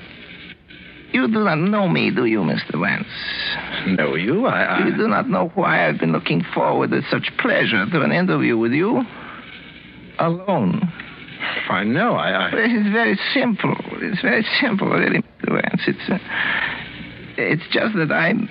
[1.13, 2.81] You do not know me, do you, Mr.
[2.81, 3.99] Vance?
[3.99, 4.47] Know you?
[4.47, 4.87] I, I...
[4.87, 8.57] You do not know why I've been looking forward with such pleasure to an interview
[8.57, 9.05] with you.
[10.19, 10.91] Alone.
[11.69, 12.15] I know.
[12.15, 12.31] I.
[12.31, 12.51] I...
[12.55, 13.75] It's very simple.
[14.01, 15.23] It's very simple, really.
[15.45, 15.83] Vance.
[15.87, 16.19] It's, uh,
[17.37, 18.49] it's just that I'm.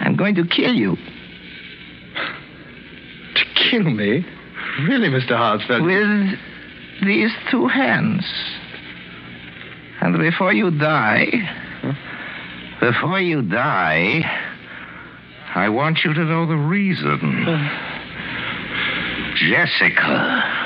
[0.00, 0.96] I'm going to kill you.
[3.36, 4.26] To kill me?
[4.88, 5.32] Really, Mr.
[5.32, 5.84] Hartsfeld?
[5.84, 6.38] With
[7.06, 8.24] these two hands.
[10.00, 11.26] And before you die.
[12.80, 14.22] Before you die.
[15.54, 17.46] I want you to know the reason.
[19.36, 20.59] Jessica.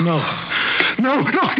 [0.00, 0.18] No.
[0.98, 1.54] No, no.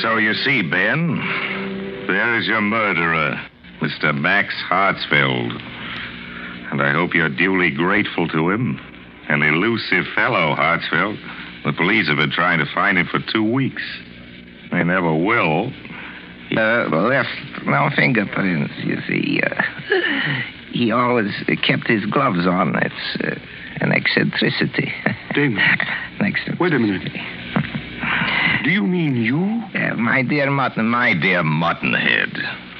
[0.00, 1.18] So you see, Ben,
[2.06, 3.40] there is your murderer,
[3.80, 4.16] Mr.
[4.16, 5.60] Max Hartsfield.
[6.70, 8.80] And I hope you're duly grateful to him.
[9.28, 11.18] An elusive fellow, Hartsfield.
[11.64, 13.82] The police have been trying to find him for two weeks.
[14.70, 15.72] They never will.
[16.56, 17.28] Uh, left
[17.66, 19.40] no fingerprints, you see.
[19.42, 19.62] Uh,
[20.72, 22.74] he always uh, kept his gloves on.
[22.76, 23.38] It's uh,
[23.82, 24.92] an eccentricity.
[25.34, 25.58] Damon.
[26.20, 26.56] an eccentricity.
[26.58, 27.12] Wait a minute.
[28.64, 29.62] Do you mean you?
[29.78, 32.32] Uh, my dear Mutton, My dear Muttonhead,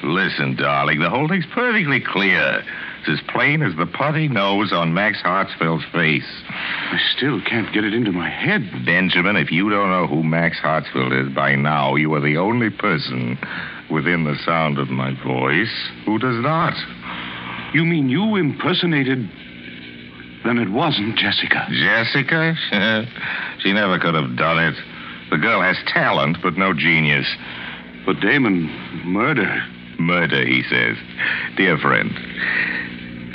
[0.03, 2.63] listen, darling, the whole thing's perfectly clear.
[2.99, 6.27] It's as plain as the putty nose on Max Hartsfield's face.
[6.49, 8.85] I still can't get it into my head.
[8.85, 12.69] Benjamin, if you don't know who Max Hartsfield is by now, you are the only
[12.69, 13.37] person
[13.89, 15.73] within the sound of my voice
[16.05, 16.73] who does not.
[17.73, 19.29] You mean you impersonated.
[20.43, 21.67] Then it wasn't Jessica.
[21.71, 22.55] Jessica?
[23.59, 24.75] she never could have done it.
[25.29, 27.27] The girl has talent, but no genius.
[28.05, 28.67] But Damon,
[29.05, 29.63] murder.
[29.99, 30.97] Murder, he says.
[31.57, 32.11] Dear friend,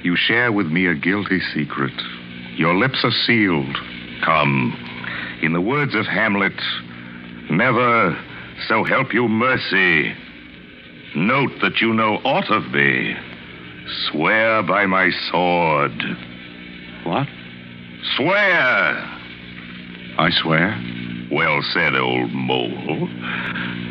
[0.03, 1.93] you share with me a guilty secret.
[2.57, 3.77] Your lips are sealed.
[4.25, 4.77] Come.
[5.43, 6.59] In the words of Hamlet,
[7.51, 8.19] never,
[8.69, 10.15] so help you mercy.
[11.17, 13.15] Note that you know aught of me.
[14.11, 15.93] Swear by my sword.
[17.05, 17.29] What?
[18.17, 19.15] Swear!
[20.17, 20.81] I swear.
[21.31, 23.09] Well said, old mole.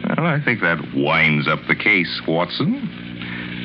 [0.07, 2.89] Well, I think that winds up the case, Watson.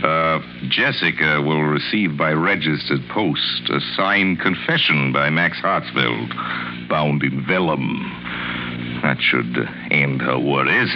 [0.05, 7.45] Uh, Jessica will receive by registered post a signed confession by Max Hartsfeld, bound in
[7.45, 9.01] vellum.
[9.03, 10.95] That should end her worries.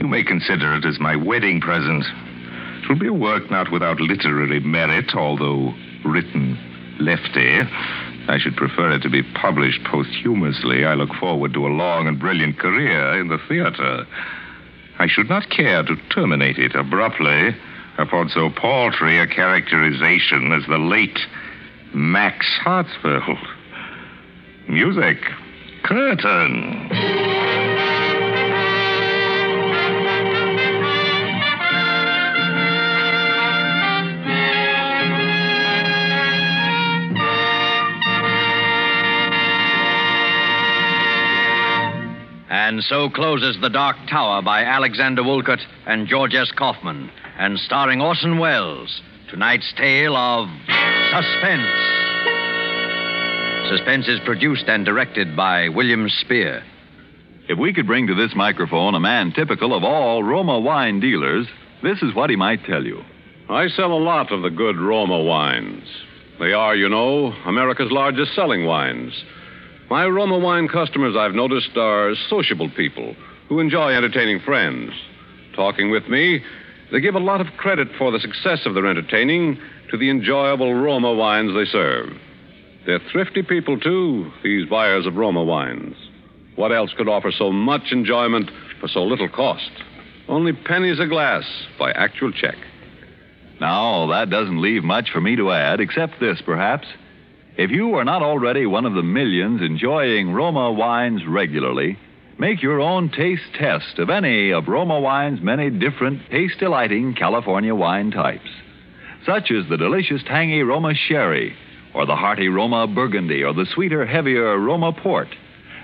[0.00, 2.04] You may consider it as my wedding present.
[2.82, 5.72] It will be a work not without literary merit, although
[6.04, 6.58] written
[6.98, 7.60] lefty.
[8.28, 10.84] I should prefer it to be published posthumously.
[10.84, 14.06] I look forward to a long and brilliant career in the theater.
[14.98, 17.56] I should not care to terminate it abruptly
[17.98, 21.18] upon so paltry a characterization as the late
[21.94, 23.38] Max Hartsfeld.
[24.68, 25.18] Music.
[25.82, 27.31] Curtain.
[42.72, 46.50] And so closes The Dark Tower by Alexander Woollcott and George S.
[46.56, 49.02] Kaufman, and starring Orson Welles.
[49.28, 50.48] Tonight's tale of
[51.10, 51.68] Suspense.
[53.68, 56.62] Suspense is produced and directed by William Spear.
[57.46, 61.46] If we could bring to this microphone a man typical of all Roma wine dealers,
[61.82, 63.02] this is what he might tell you.
[63.50, 65.84] I sell a lot of the good Roma wines.
[66.40, 69.12] They are, you know, America's largest selling wines.
[69.92, 73.14] My Roma wine customers, I've noticed, are sociable people
[73.50, 74.90] who enjoy entertaining friends.
[75.54, 76.42] Talking with me,
[76.90, 80.72] they give a lot of credit for the success of their entertaining to the enjoyable
[80.72, 82.08] Roma wines they serve.
[82.86, 85.94] They're thrifty people, too, these buyers of Roma wines.
[86.56, 88.50] What else could offer so much enjoyment
[88.80, 89.72] for so little cost?
[90.26, 91.44] Only pennies a glass
[91.78, 92.56] by actual check.
[93.60, 96.86] Now, that doesn't leave much for me to add, except this, perhaps.
[97.54, 101.98] If you are not already one of the millions enjoying Roma wines regularly,
[102.38, 107.74] make your own taste test of any of Roma wine's many different taste delighting California
[107.74, 108.48] wine types,
[109.26, 111.54] such as the delicious tangy Roma sherry,
[111.94, 115.28] or the hearty Roma burgundy, or the sweeter, heavier Roma port,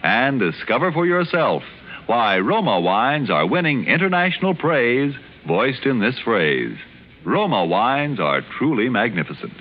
[0.03, 1.63] and discover for yourself
[2.07, 5.15] why Roma wines are winning international praise
[5.47, 6.79] voiced in this phrase
[7.27, 9.53] Roma wines are truly magnificent.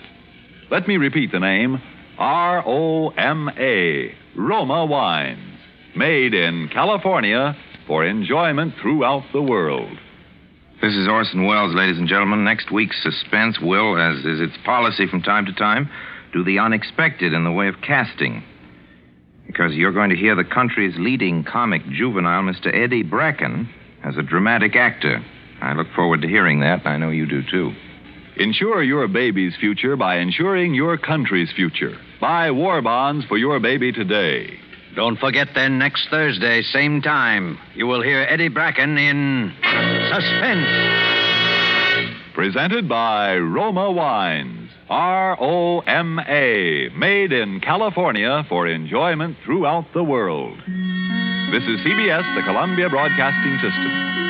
[0.72, 1.82] Let me repeat the name
[2.18, 5.60] R O M A, Roma Wines,
[5.96, 9.96] made in California for enjoyment throughout the world.
[10.82, 12.44] This is Orson Welles, ladies and gentlemen.
[12.44, 15.90] Next week's suspense will, as is its policy from time to time,
[16.34, 18.44] do the unexpected in the way of casting.
[19.46, 22.74] Because you're going to hear the country's leading comic juvenile, Mr.
[22.74, 23.70] Eddie Bracken,
[24.04, 25.24] as a dramatic actor.
[25.62, 26.86] I look forward to hearing that.
[26.86, 27.74] I know you do too.
[28.40, 31.98] Insure your baby's future by insuring your country's future.
[32.22, 34.60] Buy war bonds for your baby today.
[34.96, 39.54] Don't forget then, next Thursday, same time, you will hear Eddie Bracken in
[40.14, 40.68] Suspense.
[42.36, 44.70] Presented by Roma Wines.
[44.90, 46.90] R O M A.
[46.96, 50.58] Made in California for enjoyment throughout the world.
[51.52, 54.27] This is CBS, the Columbia Broadcasting System.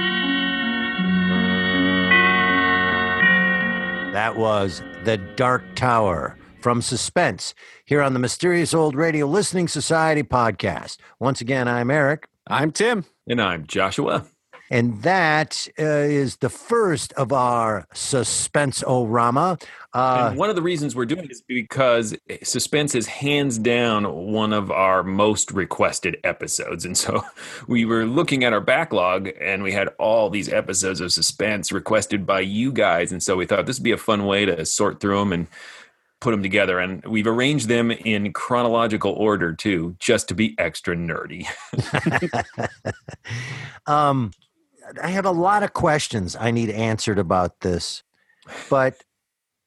[4.17, 7.53] That was The Dark Tower from Suspense
[7.85, 10.97] here on the Mysterious Old Radio Listening Society podcast.
[11.19, 12.27] Once again, I'm Eric.
[12.47, 13.05] I'm Tim.
[13.27, 14.25] And I'm Joshua.
[14.69, 19.61] And that uh, is the first of our suspense orama.
[19.93, 24.53] Uh, and one of the reasons we're doing this because suspense is hands down one
[24.53, 26.85] of our most requested episodes.
[26.85, 27.23] And so
[27.67, 32.25] we were looking at our backlog and we had all these episodes of suspense requested
[32.25, 33.11] by you guys.
[33.11, 35.47] And so we thought this would be a fun way to sort through them and
[36.19, 36.79] put them together.
[36.79, 41.47] And we've arranged them in chronological order too, just to be extra nerdy.
[43.87, 44.31] um,
[45.01, 48.03] I have a lot of questions I need answered about this,
[48.69, 49.03] but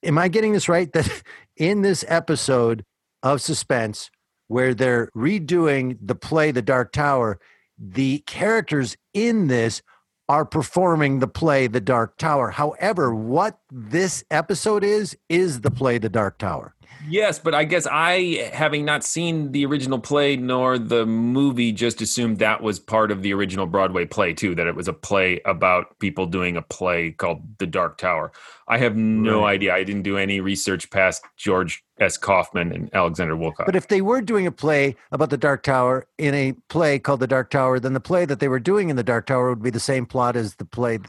[0.03, 0.91] am I getting this right?
[0.93, 1.23] That
[1.57, 2.85] in this episode
[3.23, 4.09] of Suspense,
[4.47, 7.39] where they're redoing the play The Dark Tower,
[7.77, 9.81] the characters in this
[10.27, 12.51] are performing the play The Dark Tower.
[12.51, 16.75] However, what this episode is, is the play The Dark Tower.
[17.07, 22.01] Yes, but I guess I, having not seen the original play nor the movie, just
[22.01, 24.53] assumed that was part of the original Broadway play too.
[24.55, 28.31] That it was a play about people doing a play called The Dark Tower.
[28.67, 29.53] I have no right.
[29.53, 29.73] idea.
[29.73, 32.17] I didn't do any research past George S.
[32.17, 33.65] Kaufman and Alexander Woollcott.
[33.65, 37.19] But if they were doing a play about the Dark Tower in a play called
[37.19, 39.63] The Dark Tower, then the play that they were doing in the Dark Tower would
[39.63, 40.99] be the same plot as the play.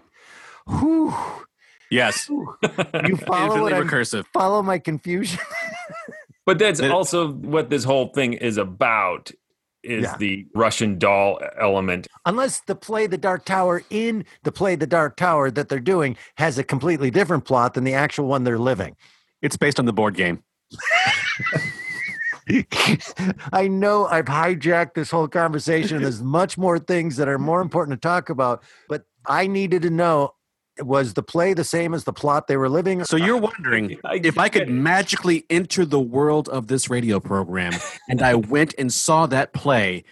[0.67, 1.15] Whew.
[1.93, 2.29] Yes.
[2.29, 2.57] You
[3.27, 3.73] follow it.
[3.75, 4.25] recursive.
[4.33, 5.39] Follow my confusion.
[6.47, 9.31] but that's also what this whole thing is about
[9.83, 10.17] is Yeah.
[10.17, 12.07] the Russian doll element.
[12.25, 16.17] Unless the play The Dark Tower in the play The Dark Tower that they're doing
[16.39, 18.97] has a completely different plot than the actual one they're living.
[19.43, 20.43] It's based on the board game.
[23.53, 26.03] I know I've hijacked this whole conversation.
[26.03, 29.91] There's much more things that are more important to talk about, but I needed to
[29.91, 30.35] know
[30.81, 33.05] was the play the same as the plot they were living?
[33.05, 37.73] So you're uh, wondering if I could magically enter the world of this radio program
[38.09, 40.05] and I went and saw that play,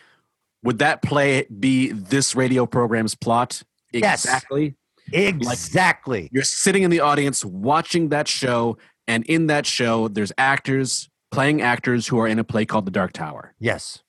[0.63, 3.63] would that play be this radio program's plot?
[3.93, 4.25] Yes.
[4.25, 4.75] Exactly.
[5.13, 6.29] Exactly.
[6.33, 11.63] You're sitting in the audience watching that show, and in that show, there's actors playing
[11.63, 13.55] actors who are in a play called The Dark Tower.
[13.59, 14.03] Yes.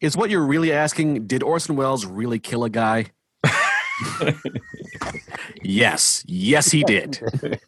[0.00, 3.06] Is what you're really asking, did Orson Welles really kill a guy?
[5.62, 6.24] Yes.
[6.26, 7.20] Yes, he did.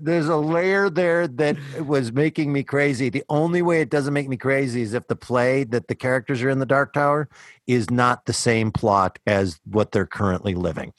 [0.00, 3.08] There's a layer there that was making me crazy.
[3.08, 6.40] The only way it doesn't make me crazy is if the play that the characters
[6.42, 7.28] are in the Dark Tower
[7.66, 10.92] is not the same plot as what they're currently living.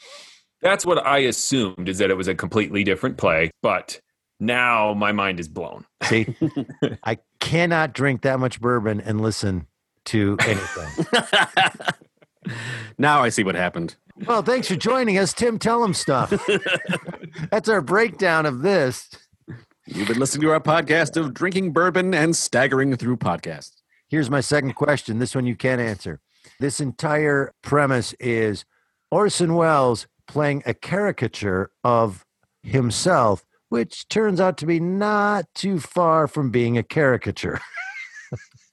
[0.62, 4.02] That's what I assumed is that it was a completely different play, but
[4.40, 5.86] now my mind is blown.
[6.04, 6.36] See,
[7.04, 9.68] I cannot drink that much bourbon and listen
[10.06, 11.06] to anything.
[12.98, 13.96] now I see what happened.
[14.28, 15.58] Well, thanks for joining us, Tim.
[15.58, 16.34] Tell him stuff.
[17.52, 19.10] That's our breakdown of this.
[19.86, 23.82] You've been listening to our podcast of drinking bourbon and staggering through podcasts.
[24.10, 25.20] Here's my second question.
[25.20, 26.20] This one you can't answer.
[26.60, 28.66] This entire premise is
[29.10, 32.26] Orson Welles playing a caricature of
[32.62, 37.60] himself, which turns out to be not too far from being a caricature.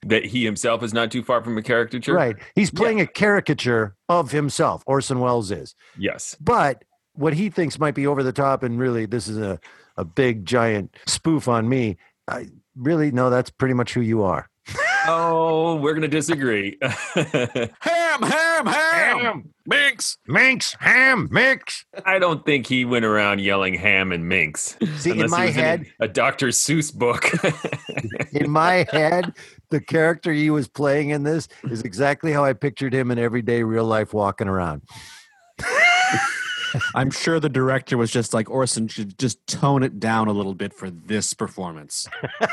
[0.03, 2.13] That he himself is not too far from a caricature.
[2.13, 2.35] Right.
[2.55, 4.83] He's playing a caricature of himself.
[4.85, 5.73] Orson Welles is.
[5.97, 6.35] Yes.
[6.39, 6.83] But
[7.13, 9.59] what he thinks might be over the top and really this is a,
[9.97, 11.97] a big giant spoof on me.
[12.27, 14.47] I really no, that's pretty much who you are.
[15.09, 16.77] Oh, we're gonna disagree.
[16.81, 21.85] ham, ham, ham, ham, minx, minx, ham, minx.
[22.05, 24.75] I don't think he went around yelling ham and minx.
[24.97, 26.47] See, in unless he my was in a- head- a, Dr.
[26.47, 27.25] Seuss book.
[28.33, 29.33] in my head,
[29.69, 33.63] the character he was playing in this is exactly how I pictured him in everyday
[33.63, 34.83] real life walking around.
[36.95, 40.53] I'm sure the director was just like, Orson should just tone it down a little
[40.53, 42.07] bit for this performance.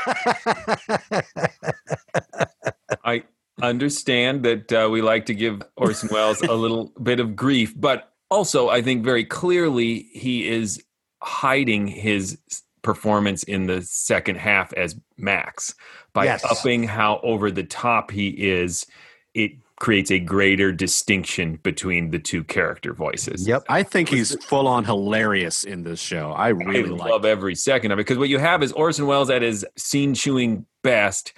[3.03, 3.23] I
[3.61, 8.13] understand that uh, we like to give Orson Welles a little bit of grief, but
[8.29, 10.81] also I think very clearly he is
[11.21, 12.37] hiding his
[12.85, 15.73] performance in the second half as Max
[16.13, 16.45] by Yes.
[16.45, 18.85] upping how over the top he is.
[19.33, 23.45] It creates a greater distinction between the two character voices.
[23.45, 23.63] Yep.
[23.67, 26.31] I think he's full on hilarious in this show.
[26.31, 29.07] I really I like love every second of it because what you have is Orson
[29.07, 31.33] Welles at his scene chewing best,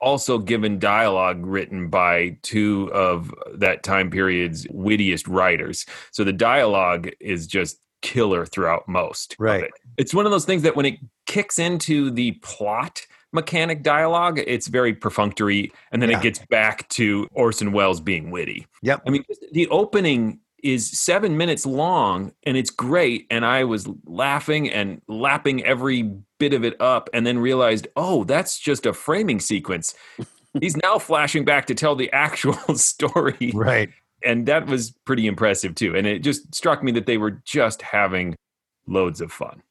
[0.00, 5.84] also given dialogue written by two of that time period's wittiest writers.
[6.12, 9.32] So the dialogue is just killer throughout most.
[9.34, 9.64] of Right.
[9.64, 9.70] it.
[9.96, 14.66] It's one of those things that when it kicks into the plot mechanic dialogue, it's
[14.66, 16.18] very perfunctory, and then Yeah.
[16.18, 18.66] it gets back to Orson Welles being witty.
[18.82, 19.02] Yep.
[19.06, 23.26] I mean, the opening is seven minutes long and it's great.
[23.30, 28.22] And I was laughing and lapping every bit of it up and then realized, oh,
[28.24, 29.94] that's just a framing sequence.
[30.60, 33.50] He's now flashing back to tell the actual story.
[33.54, 33.88] Right.
[34.24, 35.96] And that was pretty impressive too.
[35.96, 38.36] And it just struck me that they were just having
[38.86, 39.62] loads of fun.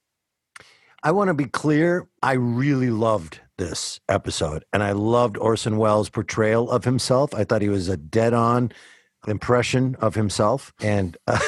[1.04, 2.08] I want to be clear.
[2.22, 7.34] I really loved this episode, and I loved Orson Welles' portrayal of himself.
[7.34, 8.72] I thought he was a dead-on
[9.28, 11.40] impression of himself, and uh,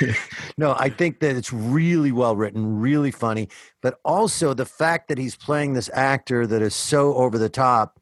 [0.58, 3.48] no, I think that it's really well written, really funny,
[3.82, 8.00] but also the fact that he's playing this actor that is so over the top.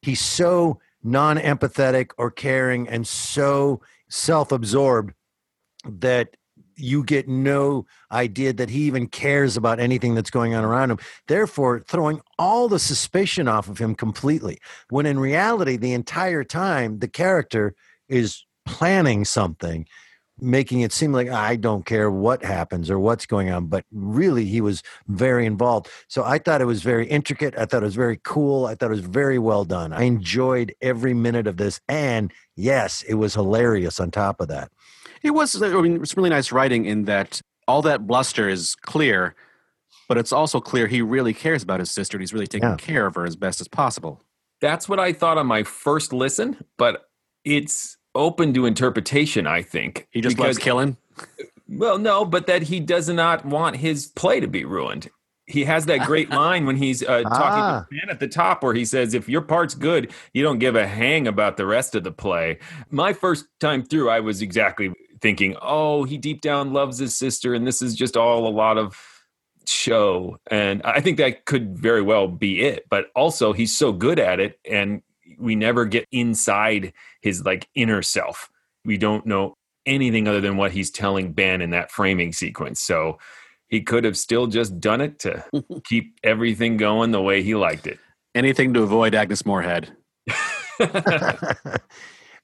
[0.00, 5.12] He's so non-empathetic or caring, and so self-absorbed
[5.84, 6.36] that
[6.76, 10.98] you get no idea that he even cares about anything that's going on around him.
[11.26, 14.58] Therefore, throwing all the suspicion off of him completely.
[14.88, 17.74] When in reality, the entire time, the character
[18.08, 19.86] is planning something,
[20.40, 23.66] making it seem like I don't care what happens or what's going on.
[23.66, 25.88] But really, he was very involved.
[26.08, 27.54] So I thought it was very intricate.
[27.58, 28.66] I thought it was very cool.
[28.66, 29.92] I thought it was very well done.
[29.92, 31.80] I enjoyed every minute of this.
[31.88, 34.70] And yes, it was hilarious on top of that.
[35.22, 38.74] It was, uh, I mean, it's really nice writing in that all that bluster is
[38.76, 39.34] clear,
[40.08, 42.76] but it's also clear he really cares about his sister and he's really taking Yeah.
[42.76, 44.22] care of her as best as possible.
[44.60, 47.08] That's what I thought on my first listen, but
[47.44, 50.06] it's open to interpretation, I think.
[50.10, 50.96] He just loves killing.
[51.68, 55.08] Well, no, but that he does not want his play to be ruined.
[55.46, 57.38] he has that great line when he's uh, Ah.
[57.38, 60.42] talking to the man at the top where he says, If your part's good, you
[60.42, 62.58] don't give a hang about the rest of the play.
[62.90, 64.92] My first time through, I was exactly
[65.22, 68.76] thinking, Oh, he deep down loves his sister, and this is just all a lot
[68.78, 68.98] of
[69.66, 70.38] show.
[70.50, 72.84] And I think that could very well be it.
[72.90, 75.02] But also, he's so good at it, and
[75.38, 78.50] we never get inside his like inner self.
[78.84, 79.54] We don't know
[79.86, 82.80] anything other than what he's telling Ben in that framing sequence.
[82.80, 83.18] So
[83.68, 85.44] he could have still just done it to
[85.84, 87.98] keep everything going the way he liked it.
[88.34, 89.96] Anything to avoid Agnes Moorehead.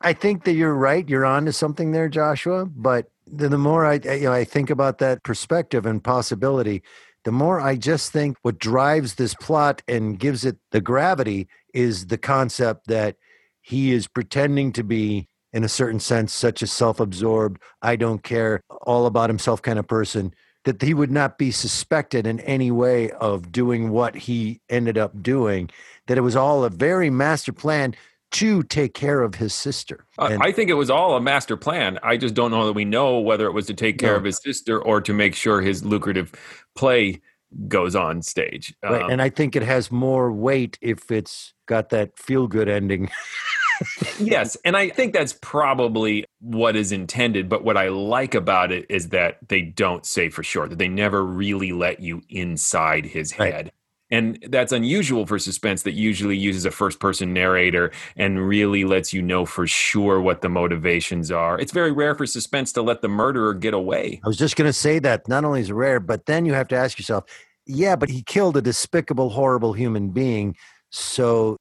[0.00, 1.08] I think that you're right.
[1.08, 2.66] You're on to something there, Joshua.
[2.66, 6.82] But the, the more I, you know, I think about that perspective and possibility,
[7.24, 12.06] the more I just think what drives this plot and gives it the gravity is
[12.06, 13.16] the concept that
[13.60, 18.22] he is pretending to be, in a certain sense, such a self absorbed, I don't
[18.22, 22.70] care, all about himself kind of person, that he would not be suspected in any
[22.70, 25.70] way of doing what he ended up doing,
[26.06, 27.94] that it was all a very master plan
[28.34, 30.04] to take care of his sister.
[30.18, 31.98] And- I think it was all a master plan.
[32.02, 34.16] I just don't know that we know whether it was to take care No.
[34.18, 36.32] of his sister or to make sure his lucrative
[36.74, 37.20] play
[37.68, 38.74] goes on stage.
[38.82, 42.68] Right, Um, and I think it has more weight if it's got that feel good
[42.68, 43.08] ending.
[44.18, 47.48] yes, and I think that's probably what is intended.
[47.48, 50.88] But what I like about it is that they don't say for sure that they
[50.88, 53.70] never really let you inside his head.
[54.10, 59.12] And that's unusual for suspense that usually uses a first person narrator and really lets
[59.12, 61.58] you know for sure what the motivations are.
[61.58, 64.20] It's very rare for suspense to let the murderer get away.
[64.22, 66.52] I was just going to say that not only is it rare, but then you
[66.52, 67.24] have to ask yourself,
[67.66, 70.54] yeah, but he killed a despicable, horrible human being.
[70.90, 71.56] So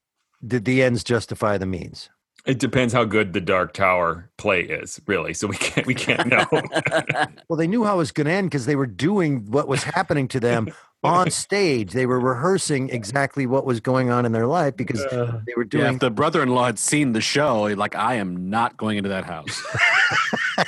[0.45, 2.09] did the ends justify the means?
[2.45, 5.33] It depends how good the Dark Tower play is, really.
[5.33, 6.45] So we can't we can't know.
[7.49, 9.83] Well, they knew how it was going to end because they were doing what was
[9.83, 10.67] happening to them
[11.03, 11.91] on stage.
[11.91, 15.69] They were rehearsing exactly what was going on in their life because they were Yeah,
[15.69, 19.25] doing if the brother-in-law had seen the show, like I am not going into that
[19.25, 19.61] house.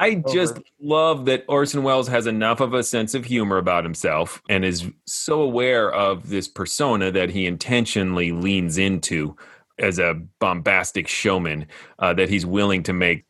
[0.00, 4.40] I just love that Orson Welles has enough of a sense of humor about himself
[4.48, 9.36] and is so aware of this persona that he intentionally leans into
[9.78, 11.66] as a bombastic showman
[11.98, 13.26] uh, that he's willing to make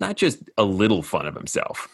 [0.00, 1.88] not just a little fun of himself,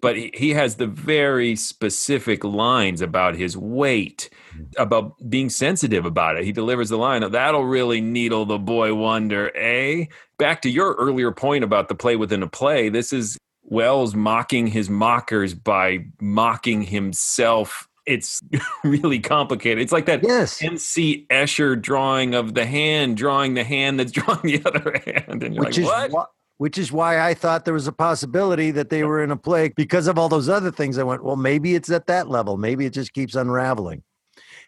[0.00, 4.30] but he, he has the very specific lines about his weight,
[4.76, 6.44] about being sensitive about it.
[6.44, 10.06] He delivers the line, that'll really needle the boy wonder, eh?
[10.38, 14.68] Back to your earlier point about the play within a play, this is Welles mocking
[14.68, 17.88] his mockers by mocking himself.
[18.06, 18.40] It's
[18.84, 19.82] really complicated.
[19.82, 20.62] It's like that yes.
[20.62, 25.42] MC Escher drawing of the hand, drawing the hand that's drawing the other hand.
[25.42, 26.12] And you're which like, what?
[26.12, 26.24] why,
[26.58, 29.72] which is why I thought there was a possibility that they were in a play
[29.76, 30.96] because of all those other things.
[30.96, 32.56] I went, well, maybe it's at that level.
[32.56, 34.02] Maybe it just keeps unraveling.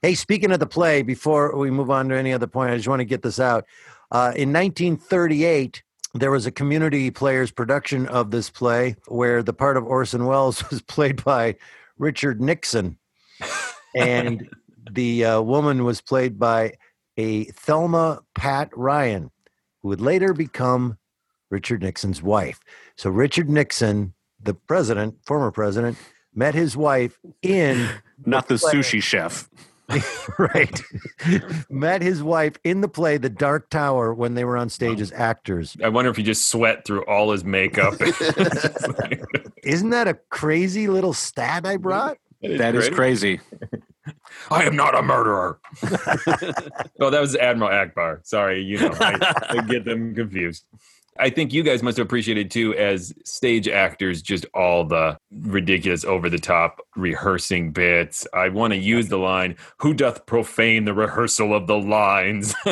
[0.02, 2.88] Hey, speaking of the play, before we move on to any other point, I just
[2.88, 3.64] want to get this out.
[4.10, 5.82] Uh, in 1938,
[6.14, 10.68] there was a community players production of this play where the part of Orson Welles
[10.70, 11.56] was played by
[11.98, 12.98] Richard Nixon,
[13.96, 14.48] and
[14.90, 16.74] the uh, woman was played by
[17.16, 19.30] a Thelma Pat Ryan,
[19.82, 20.97] who would later become
[21.50, 22.60] Richard Nixon's wife.
[22.96, 25.98] So Richard Nixon, the president, former president,
[26.34, 27.88] met his wife in
[28.24, 28.72] Not the play.
[28.72, 29.48] sushi chef.
[30.38, 30.82] right.
[31.70, 35.12] met his wife in the play The Dark Tower when they were on stage as
[35.12, 35.76] actors.
[35.82, 37.94] I wonder if he just sweat through all his makeup.
[39.62, 42.18] Isn't that a crazy little stat I brought?
[42.42, 43.40] That is crazy.
[44.50, 45.58] I am not a murderer.
[46.98, 48.24] well, that was Admiral Ackbar.
[48.26, 50.64] Sorry, you know, I, I get them confused.
[51.18, 56.04] I think you guys must have appreciated too, as stage actors, just all the ridiculous,
[56.04, 58.26] over the top rehearsing bits.
[58.32, 62.54] I want to use the line, Who doth profane the rehearsal of the lines?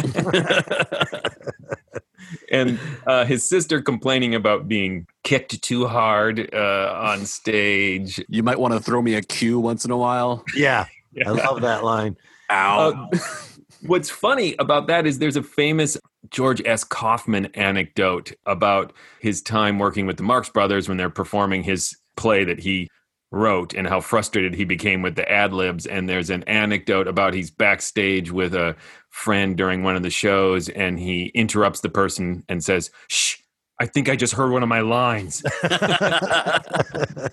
[2.50, 8.22] and uh, his sister complaining about being kicked too hard uh, on stage.
[8.28, 10.44] You might want to throw me a cue once in a while.
[10.54, 10.86] Yeah.
[11.24, 12.16] I love that line.
[12.50, 13.08] Ow.
[13.12, 13.18] Uh,
[13.86, 15.96] what's funny about that is there's a famous
[16.30, 16.84] George S.
[16.84, 22.44] Kaufman anecdote about his time working with the Marx Brothers when they're performing his play
[22.44, 22.88] that he
[23.30, 25.86] wrote and how frustrated he became with the ad libs.
[25.86, 28.76] And there's an anecdote about he's backstage with a
[29.10, 33.36] friend during one of the shows and he interrupts the person and says, Shh,
[33.78, 35.42] I think I just heard one of my lines.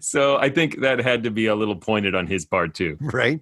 [0.00, 2.96] so I think that had to be a little pointed on his part too.
[3.00, 3.40] right?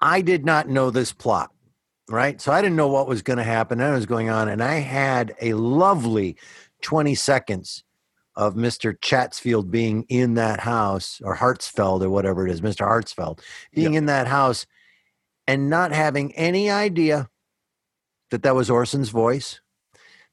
[0.00, 1.50] I did not know this plot,
[2.10, 2.40] right?
[2.40, 4.76] So I didn't know what was going to happen, what was going on, and I
[4.76, 6.36] had a lovely
[6.82, 7.84] 20 seconds
[8.36, 8.94] of Mr.
[9.00, 12.86] Chatsfield being in that house or Hartsfeld or whatever it is, Mr.
[12.86, 13.40] Hartsfeld
[13.74, 14.66] being in that house
[15.46, 17.28] and not having any idea
[18.30, 19.60] that that was Orson's voice,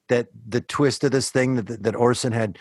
[0.09, 2.59] that the twist of this thing that, that Orson had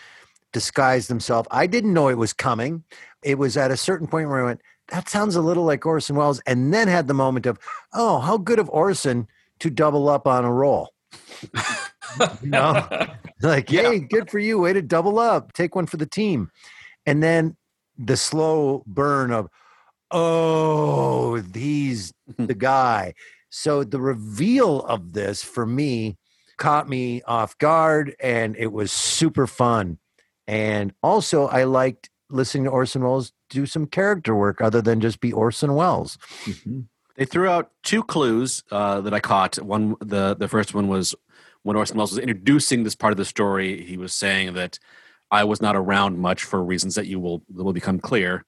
[0.53, 1.45] disguised himself.
[1.51, 2.83] I didn't know it was coming.
[3.23, 6.15] It was at a certain point where I went, that sounds a little like Orson
[6.15, 7.59] Welles, and then had the moment of,
[7.93, 9.27] oh, how good of Orson
[9.59, 10.93] to double up on a role.
[12.41, 12.87] you know,
[13.41, 14.59] like, hey, good for you.
[14.59, 15.53] Way to double up.
[15.53, 16.51] Take one for the team.
[17.05, 17.55] And then
[17.97, 19.47] the slow burn of,
[20.11, 22.45] oh, he's hmm.
[22.45, 23.13] the guy.
[23.49, 26.17] So the reveal of this for me
[26.57, 29.99] caught me off guard and it was super fun.
[30.47, 35.19] And also, I liked listening to Orson Welles do some character work other than just
[35.19, 36.17] be Orson Welles.
[37.15, 39.55] They threw out two clues uh, that I caught.
[39.57, 41.15] One, the the first one was
[41.63, 43.83] when Orson Welles was introducing this part of the story.
[43.83, 44.79] He was saying that
[45.31, 48.45] I was not around much for reasons that you will that will become clear.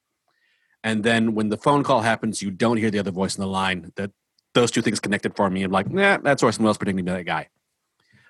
[0.82, 3.48] And then when the phone call happens, you don't hear the other voice in the
[3.48, 3.92] line.
[3.96, 4.12] That
[4.54, 5.62] those two things connected for me.
[5.62, 7.48] I'm like, yeah, that's Orson Welles pretending to be that guy.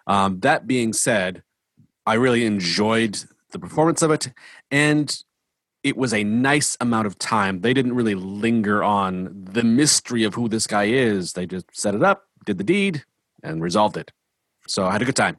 [0.07, 1.43] Um, that being said,
[2.07, 4.33] I really enjoyed the performance of it,
[4.71, 5.23] and
[5.83, 7.61] it was a nice amount of time.
[7.61, 11.33] They didn't really linger on the mystery of who this guy is.
[11.33, 13.05] They just set it up, did the deed,
[13.43, 14.13] and resolved it.
[14.67, 15.39] So I had a good time.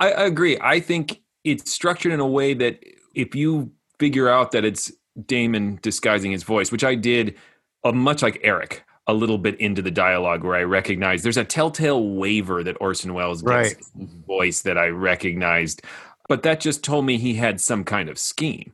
[0.00, 0.58] I, I agree.
[0.60, 2.82] I think it's structured in a way that
[3.14, 4.92] if you figure out that it's
[5.26, 7.36] Damon disguising his voice, which I did,
[7.84, 11.44] uh, much like Eric, a little bit into the dialogue where I recognize there's a
[11.44, 13.76] telltale waver that Orson Welles gets Right.
[13.98, 15.82] his voice that I recognized,
[16.28, 18.72] but that just told me he had some kind of scheme.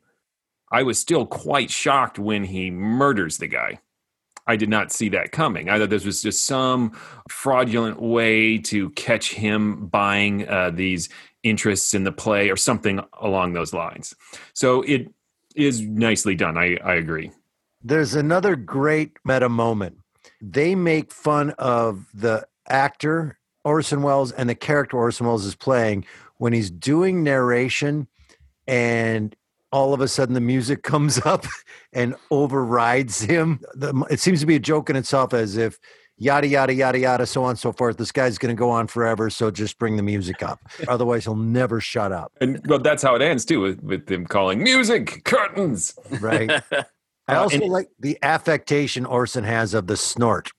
[0.70, 3.80] I was still quite shocked when he murders the guy.
[4.46, 5.68] I did not see that coming.
[5.68, 6.92] I thought this was just some
[7.28, 11.08] fraudulent way to catch him buying uh, these
[11.42, 14.14] interests in the play or something along those lines.
[14.54, 15.12] So it
[15.56, 16.56] is nicely done.
[16.56, 17.32] I, I agree.
[17.82, 19.98] There's another great meta moment.
[20.40, 26.04] They make fun of the actor Orson Welles and the character Orson Welles is playing
[26.36, 28.06] when he's doing narration
[28.68, 29.34] and
[29.72, 31.44] all of a sudden the music comes up
[31.92, 33.60] and overrides him.
[33.74, 35.78] The, it seems to be a joke in itself as if
[36.18, 38.86] yada yada yada yada so on and so forth this guy's going to go on
[38.86, 40.58] forever so just bring the music up
[40.88, 44.24] otherwise he'll never shut up And well, that's how it ends too, with, with them
[44.24, 45.94] calling music curtains.
[46.20, 50.50] right i Uh, also and- like the affectation orson has of the snort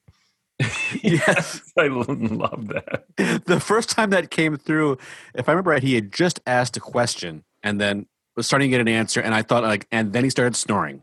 [1.03, 3.03] yes, I love that.
[3.45, 4.97] The first time that came through,
[5.35, 8.77] if I remember right, he had just asked a question and then was starting to
[8.77, 11.01] get an answer, and I thought like, and then he started snoring.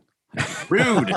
[0.69, 1.13] Rude.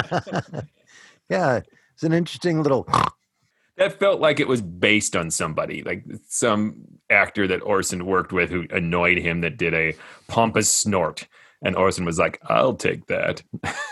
[1.29, 1.61] yeah
[1.99, 2.87] it's an interesting little
[3.77, 8.51] That felt like it was based on somebody, like some actor that Orson worked with
[8.51, 9.95] who annoyed him that did a
[10.27, 11.29] pompous snort.
[11.63, 13.43] And Orson was like, I'll take that.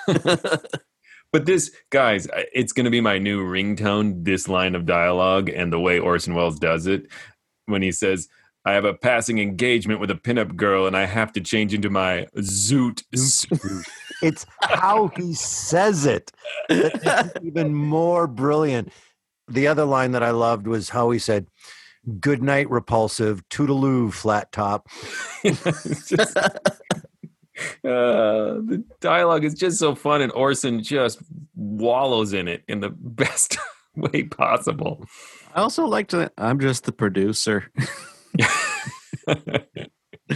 [1.33, 5.73] but this, guys, it's going to be my new ringtone, this line of dialogue and
[5.73, 7.07] the way Orson Welles does it
[7.67, 8.29] when he says,
[8.67, 11.89] I have a passing engagement with a pinup girl and I have to change into
[11.89, 13.87] my zoot suit.
[14.23, 16.33] it's how he says it
[16.69, 18.91] that even more brilliant
[19.47, 21.47] the other line that i loved was how he said
[22.19, 24.89] good night repulsive toodaloo flat top
[25.45, 26.39] just-
[27.85, 31.21] uh, the dialogue is just so fun, and Orson just
[31.55, 33.57] wallows in it in the best
[33.95, 35.07] way possible.
[35.55, 37.71] I also liked that I'm just the producer.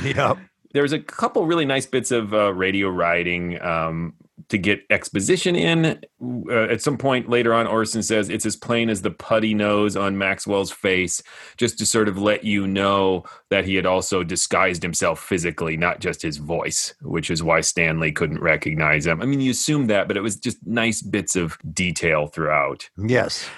[0.03, 0.39] yep.
[0.73, 4.15] There's a couple really nice bits of uh, radio writing um,
[4.51, 6.01] to get exposition in.
[6.23, 9.97] Uh, at some point later on, Orson says it's as plain as the putty nose
[9.97, 11.23] on Maxwell's face,
[11.57, 16.01] just to sort of let you know that he had also disguised himself physically, not
[16.01, 19.21] just his voice, which is why Stanley couldn't recognize him.
[19.21, 22.89] I mean, you assume that, but it was just nice bits of detail throughout.
[22.97, 23.49] yes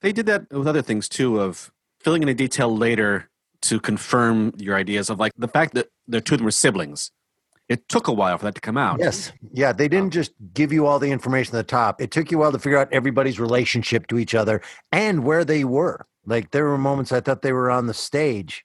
[0.00, 3.30] They did that with other things too, of filling in a detail later
[3.62, 7.10] to confirm your ideas of like the fact that the two of them were siblings.
[7.68, 8.98] It took a while for that to come out.
[9.00, 12.30] yes yeah they didn't just give you all the information at the top it took
[12.30, 14.60] you a while to figure out everybody's relationship to each other
[14.90, 18.64] and where they were like there were moments i thought they were on the stage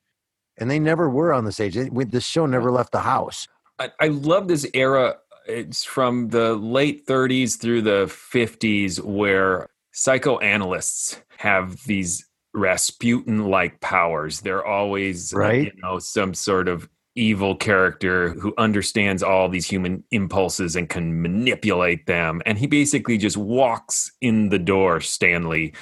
[0.58, 3.48] and they never were on the stage They- we- this show never left the house
[3.80, 5.18] I, I love this era.
[5.48, 12.27] It's from the late 30s through the 50s, where psychoanalysts have these
[12.58, 14.42] Rasputin like powers.
[14.42, 15.74] They're always, uh, Right.
[15.74, 21.22] you know, some sort of evil character who understands all these human impulses and can
[21.22, 22.42] manipulate them.
[22.46, 25.74] And he basically just walks in the door, Stanley,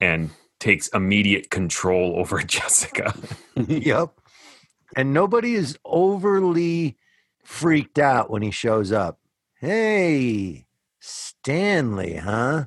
[0.00, 0.30] and
[0.60, 3.14] takes immediate control over Jessica.
[3.56, 4.10] yep.
[4.96, 6.96] And nobody is overly
[7.42, 9.18] freaked out when he shows up.
[9.60, 10.66] Hey,
[11.00, 12.66] Stanley, huh?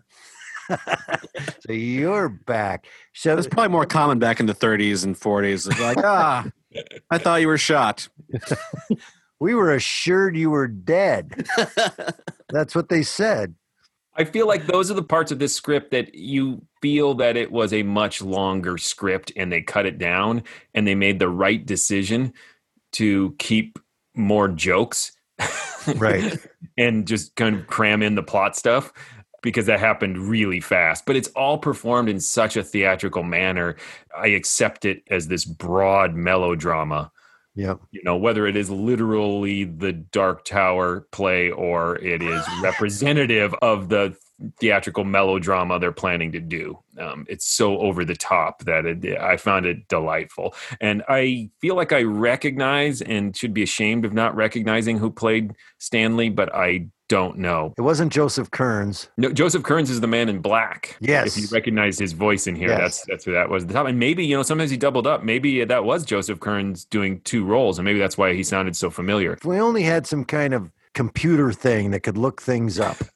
[1.59, 2.88] So you're back.
[3.13, 5.68] So It's probably more common back in the 30s and 40s.
[5.70, 6.45] It's like, ah,
[7.11, 8.07] I thought you were shot.
[9.39, 11.47] we were assured you were dead.
[12.49, 13.55] That's what they said.
[14.15, 17.51] I feel like those are the parts of this script that you feel that it
[17.51, 20.43] was a much longer script and they cut it down
[20.74, 22.34] and they made the right decision
[22.93, 23.78] to keep
[24.15, 25.11] more jokes.
[25.95, 26.38] Right.
[26.78, 28.91] and just kind of cram in the plot stuff
[29.42, 31.06] because that happened really fast.
[31.06, 33.76] But it's all performed in such a theatrical manner.
[34.16, 37.12] I accept it as this broad melodrama.
[37.56, 37.76] Yeah.
[37.92, 43.90] You know, whether it is literally the Dark Tower play or it is representative of
[43.90, 44.16] the
[44.60, 46.78] theatrical melodrama they're planning to do.
[47.00, 50.54] Um, it's so over the top that it, I found it delightful.
[50.80, 55.56] And I feel like I recognize and should be ashamed of not recognizing who played
[55.80, 57.74] Stanley, but I don't know.
[57.78, 59.10] It wasn't Joseph Kearns.
[59.18, 60.97] No, Joseph Kearns is the man in black.
[60.99, 61.38] Yes.
[61.38, 62.80] If you recognize his voice in here, Yes.
[62.80, 63.88] that's that's who that was the top.
[63.88, 65.24] And maybe, you know, sometimes he doubled up.
[65.24, 68.89] Maybe that was Joseph Kearns doing two roles, and maybe that's why he sounded so
[68.89, 69.34] familiar.
[69.34, 72.97] If we only had some kind of computer thing that could look things up.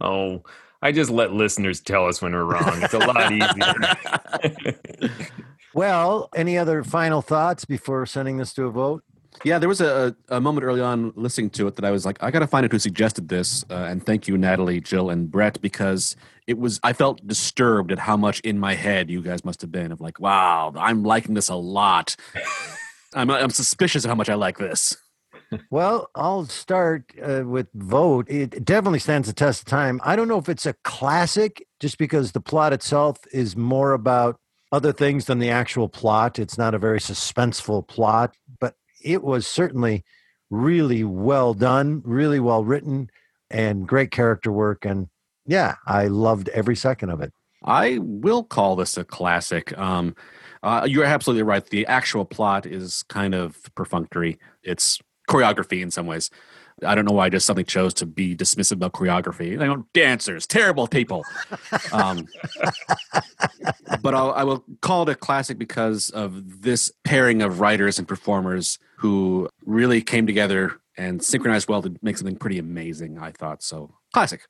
[0.00, 0.42] Oh,
[0.82, 2.82] I just let listeners tell us when we're wrong.
[2.82, 3.30] It's a lot
[5.00, 5.10] easier.
[5.74, 9.04] Well, any other final thoughts before sending this to a vote?
[9.44, 12.22] Yeah, there was a, a moment early on listening to it that I was like,
[12.22, 13.64] I got to find out who suggested this.
[13.70, 16.16] Uh, and thank you, Natalie, Jill, and Brett, because
[16.46, 19.70] it was, I felt disturbed at how much in my head you guys must have
[19.70, 22.16] been of like, wow, I'm liking this a lot.
[23.14, 24.96] I'm, I'm suspicious of how much I like this.
[25.70, 28.28] Well, I'll start uh, with vote.
[28.28, 30.00] It definitely stands the test of time.
[30.02, 34.40] I don't know if it's a classic just because the plot itself is more about
[34.72, 36.40] other things than the actual plot.
[36.40, 38.34] It's not a very suspenseful plot,
[39.06, 40.04] it was certainly
[40.50, 43.08] really well done, really well written,
[43.50, 44.84] and great character work.
[44.84, 45.08] And
[45.46, 47.32] yeah, I loved every second of it.
[47.64, 49.76] I will call this a classic.
[49.78, 50.14] Um,
[50.62, 51.64] uh, you're absolutely right.
[51.64, 54.38] The actual plot is kind of perfunctory.
[54.62, 54.98] It's
[55.28, 56.30] choreography in some ways.
[56.84, 59.50] I don't know why I just suddenly chose to be dismissive about choreography.
[59.50, 61.24] You know, dancers, terrible people.
[61.92, 62.26] Um,
[64.02, 68.06] but I'll, I will call it a classic because of this pairing of writers and
[68.06, 73.18] performers who really came together and synchronized well to make something pretty amazing.
[73.18, 73.94] I thought so.
[74.12, 74.42] Classic.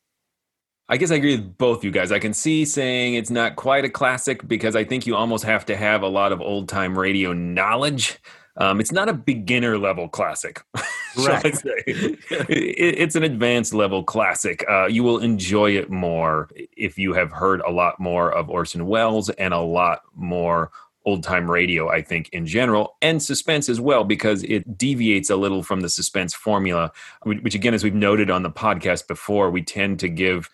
[0.89, 2.13] I guess I agree with both you guys.
[2.13, 5.67] I can see saying it's not quite a classic because I think you almost have
[5.67, 8.19] to have a lot of old time radio knowledge.
[8.59, 10.63] Um, it's not a beginner level classic.
[11.15, 11.83] shall I say.
[11.87, 14.65] It- it's an advanced level classic.
[14.69, 18.87] Uh, you will enjoy it more if you have heard a lot more of Orson
[18.87, 20.71] Welles and a lot more
[21.05, 25.37] old time radio, I think, in general, and suspense as well, because it deviates a
[25.37, 26.91] little from the suspense formula,
[27.23, 30.51] which, which again, as we've noted on the podcast before, we tend to give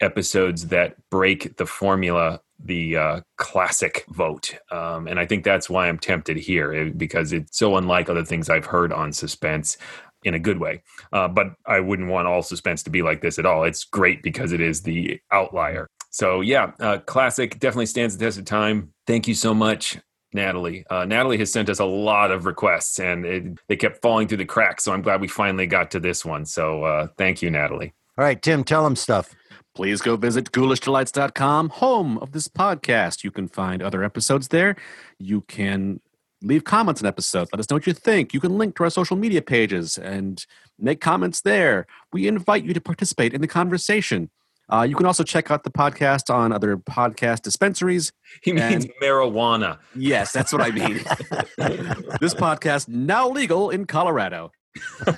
[0.00, 4.56] episodes that break the formula the uh, classic vote.
[4.70, 8.24] Um, and I think that's why I'm tempted here eh, because it's so unlike other
[8.24, 9.76] things I've heard on suspense
[10.24, 10.82] in a good way.
[11.12, 13.64] Uh, but I wouldn't want all suspense to be like this at all.
[13.64, 15.86] It's great because it is the outlier.
[16.10, 18.92] So, yeah, uh, classic definitely stands the test of time.
[19.06, 19.98] Thank you so much.
[20.32, 20.84] Natalie.
[20.90, 24.38] Uh, Natalie has sent us a lot of requests and it, they kept falling through
[24.38, 24.82] the cracks.
[24.84, 26.44] So I'm glad we finally got to this one.
[26.44, 27.94] So uh, thank you, Natalie.
[28.18, 29.34] All right, Tim, tell them stuff.
[29.74, 33.24] Please go visit ghoulishdelights.com, home of this podcast.
[33.24, 34.76] You can find other episodes there.
[35.18, 36.00] You can
[36.42, 37.50] leave comments on episodes.
[37.52, 38.32] Let us know what you think.
[38.32, 40.46] You can link to our social media pages and
[40.78, 41.88] make comments there.
[42.12, 44.30] We invite you to participate in the conversation.
[44.72, 48.12] Uh, you can also check out the podcast on other podcast dispensaries.
[48.44, 49.78] He means marijuana.
[49.96, 50.94] Yes, that's what I mean.
[52.20, 54.52] this podcast now legal in Colorado.
[55.06, 55.14] uh,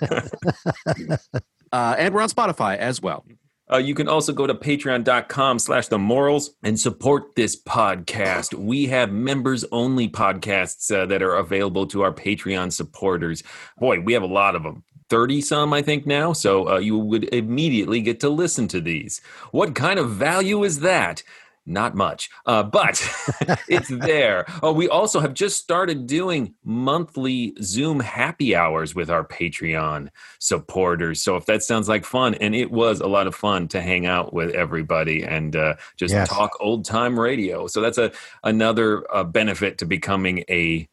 [1.73, 3.25] and we're on Spotify as well.
[3.71, 8.55] Uh, you can also go to patreon.com slash the morals and support this podcast.
[8.55, 13.43] We have members only podcasts uh, that are available to our Patreon supporters.
[13.79, 14.85] Boy, we have a lot of them.
[15.09, 16.33] 30 some, I think, now.
[16.33, 19.21] So uh, you would immediately get to listen to these.
[19.51, 21.23] What kind of value is that?
[21.69, 23.03] Not much, uh, but
[23.69, 24.45] it's there.
[24.63, 31.23] Oh, we also have just started doing monthly Zoom happy hours with our Patreon supporters.
[31.23, 34.07] So if that sounds like fun, and it was a lot of fun to hang
[34.07, 36.29] out with everybody and uh, just Yes.
[36.29, 37.67] talk old time radio.
[37.67, 38.13] So that's a
[38.45, 40.89] another uh, benefit to becoming a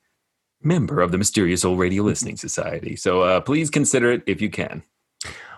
[0.64, 2.96] member of the Mysterious Old Radio Listening Society.
[2.96, 4.82] So uh, please consider it if you can.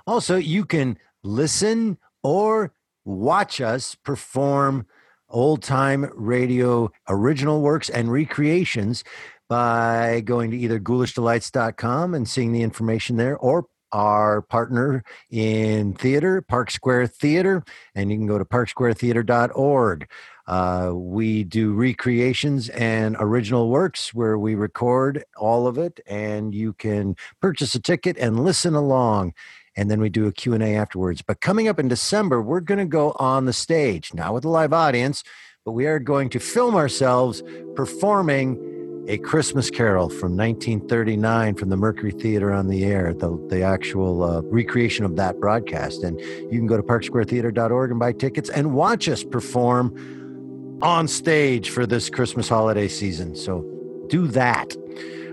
[0.05, 2.73] Also, you can listen or
[3.05, 4.85] watch us perform
[5.29, 9.03] old time radio original works and recreations
[9.47, 16.41] by going to either ghoulishdelights.com and seeing the information there or our partner in theater,
[16.41, 17.63] Park Square Theater,
[17.93, 20.09] and you can go to parksquaretheater.org.
[20.47, 26.73] Uh, we do recreations and original works where we record all of it, and you
[26.73, 29.33] can purchase a ticket and listen along.
[29.75, 31.21] And then we do a Q&A afterwards.
[31.21, 34.49] But coming up in December, we're going to go on the stage, not with a
[34.49, 35.23] live audience,
[35.65, 37.43] but we are going to film ourselves
[37.75, 38.73] performing
[39.07, 44.23] a Christmas Carol from 1939 from the Mercury Theater on the Air, the, the actual
[44.23, 46.03] uh, recreation of that broadcast.
[46.03, 51.69] And you can go to parksquaretheater.org and buy tickets and watch us perform on stage
[51.69, 53.35] for this Christmas holiday season.
[53.35, 53.63] So
[54.07, 54.75] do that.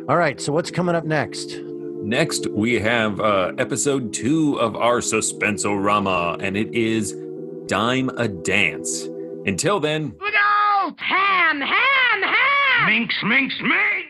[0.08, 1.56] All right, so what's coming up next?
[2.04, 7.14] Next, we have uh, episode two of our Suspensorama, and it is
[7.66, 9.08] Dime a Dance.
[9.46, 10.94] Until then, Look out!
[10.98, 12.86] Ham, ham, ham!
[12.90, 14.01] Minx, minx, minx!